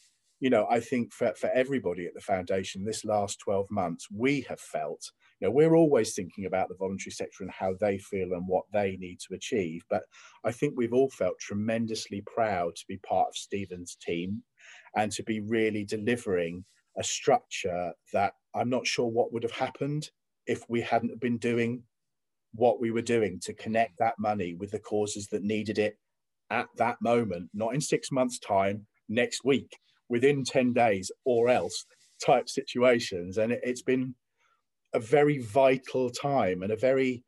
[0.43, 4.41] you know, I think for, for everybody at the foundation, this last 12 months, we
[4.49, 5.09] have felt
[5.43, 8.97] know, we're always thinking about the voluntary sector and how they feel and what they
[8.99, 9.83] need to achieve.
[9.89, 10.03] But
[10.43, 14.43] I think we've all felt tremendously proud to be part of Stephen's team
[14.95, 16.65] and to be really delivering
[16.97, 20.09] a structure that I'm not sure what would have happened
[20.45, 21.83] if we hadn't been doing
[22.53, 25.97] what we were doing to connect that money with the causes that needed it
[26.49, 29.77] at that moment, not in six months' time, next week,
[30.09, 31.85] within 10 days, or else
[32.23, 33.37] type situations.
[33.37, 34.13] And it, has been
[34.93, 37.23] a very vital time and a very,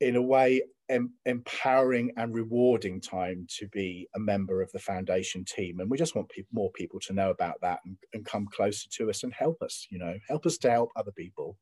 [0.00, 5.44] in a way, em- empowering and rewarding time to be a member of the foundation
[5.44, 5.80] team.
[5.80, 8.88] And we just want pe- more people to know about that and, and come closer
[8.90, 11.56] to us and help us, you know, help us to help other people.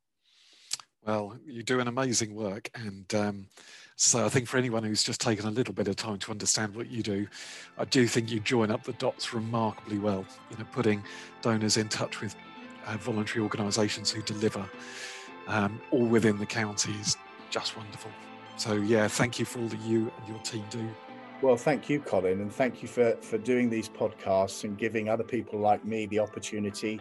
[1.02, 2.70] Well, you do an amazing work.
[2.74, 3.46] And um,
[3.96, 6.74] so I think for anyone who's just taken a little bit of time to understand
[6.74, 7.26] what you do,
[7.78, 11.02] I do think you join up the dots remarkably well, you know, putting
[11.40, 12.36] donors in touch with
[12.86, 14.68] uh, voluntary organisations who deliver
[15.50, 17.16] um, all within the county is
[17.50, 18.10] just wonderful.
[18.56, 20.88] So yeah, thank you for all that you and your team do.
[21.42, 25.24] Well, thank you, Colin, and thank you for for doing these podcasts and giving other
[25.24, 27.00] people like me the opportunity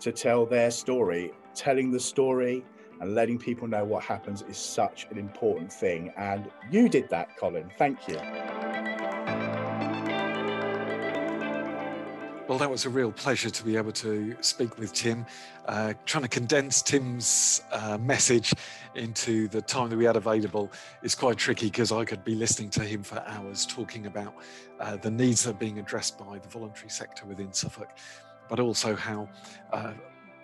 [0.00, 1.32] to tell their story.
[1.54, 2.64] Telling the story
[3.00, 6.12] and letting people know what happens is such an important thing.
[6.16, 7.70] And you did that, Colin.
[7.78, 8.18] Thank you.
[12.58, 15.24] Well, that was a real pleasure to be able to speak with Tim.
[15.66, 18.52] Uh, trying to condense Tim's uh, message
[18.96, 20.68] into the time that we had available
[21.04, 24.34] is quite tricky because I could be listening to him for hours talking about
[24.80, 27.90] uh, the needs that are being addressed by the voluntary sector within Suffolk,
[28.48, 29.28] but also how
[29.72, 29.92] uh,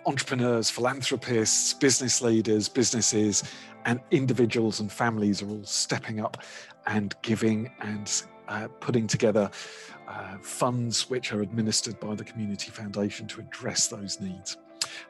[0.07, 3.43] entrepreneurs, philanthropists, business leaders, businesses,
[3.87, 6.37] and individuals and families are all stepping up
[6.87, 9.51] and giving and uh, putting together
[10.09, 14.57] uh, funds which are administered by the Community Foundation to address those needs.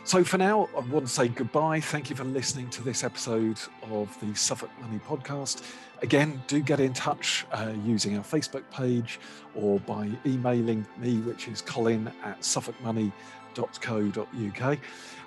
[0.04, 1.80] So for now, I want to say goodbye.
[1.80, 3.60] Thank you for listening to this episode
[3.90, 5.62] of the Suffolk Money Podcast.
[6.02, 9.20] Again, do get in touch uh, using our Facebook page
[9.54, 14.78] or by emailing me, which is colin at suffolkmoney.co.uk,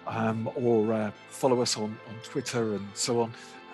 [0.07, 3.33] um, or uh, follow us on, on Twitter and so on.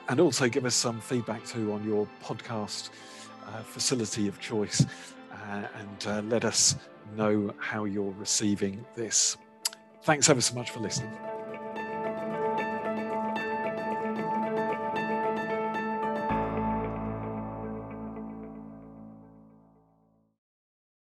[0.09, 2.89] And also give us some feedback too on your podcast
[3.47, 4.86] uh, facility of choice
[5.32, 6.75] uh, and uh, let us
[7.15, 9.38] know how you're receiving this.
[10.02, 11.28] Thanks ever so much for listening.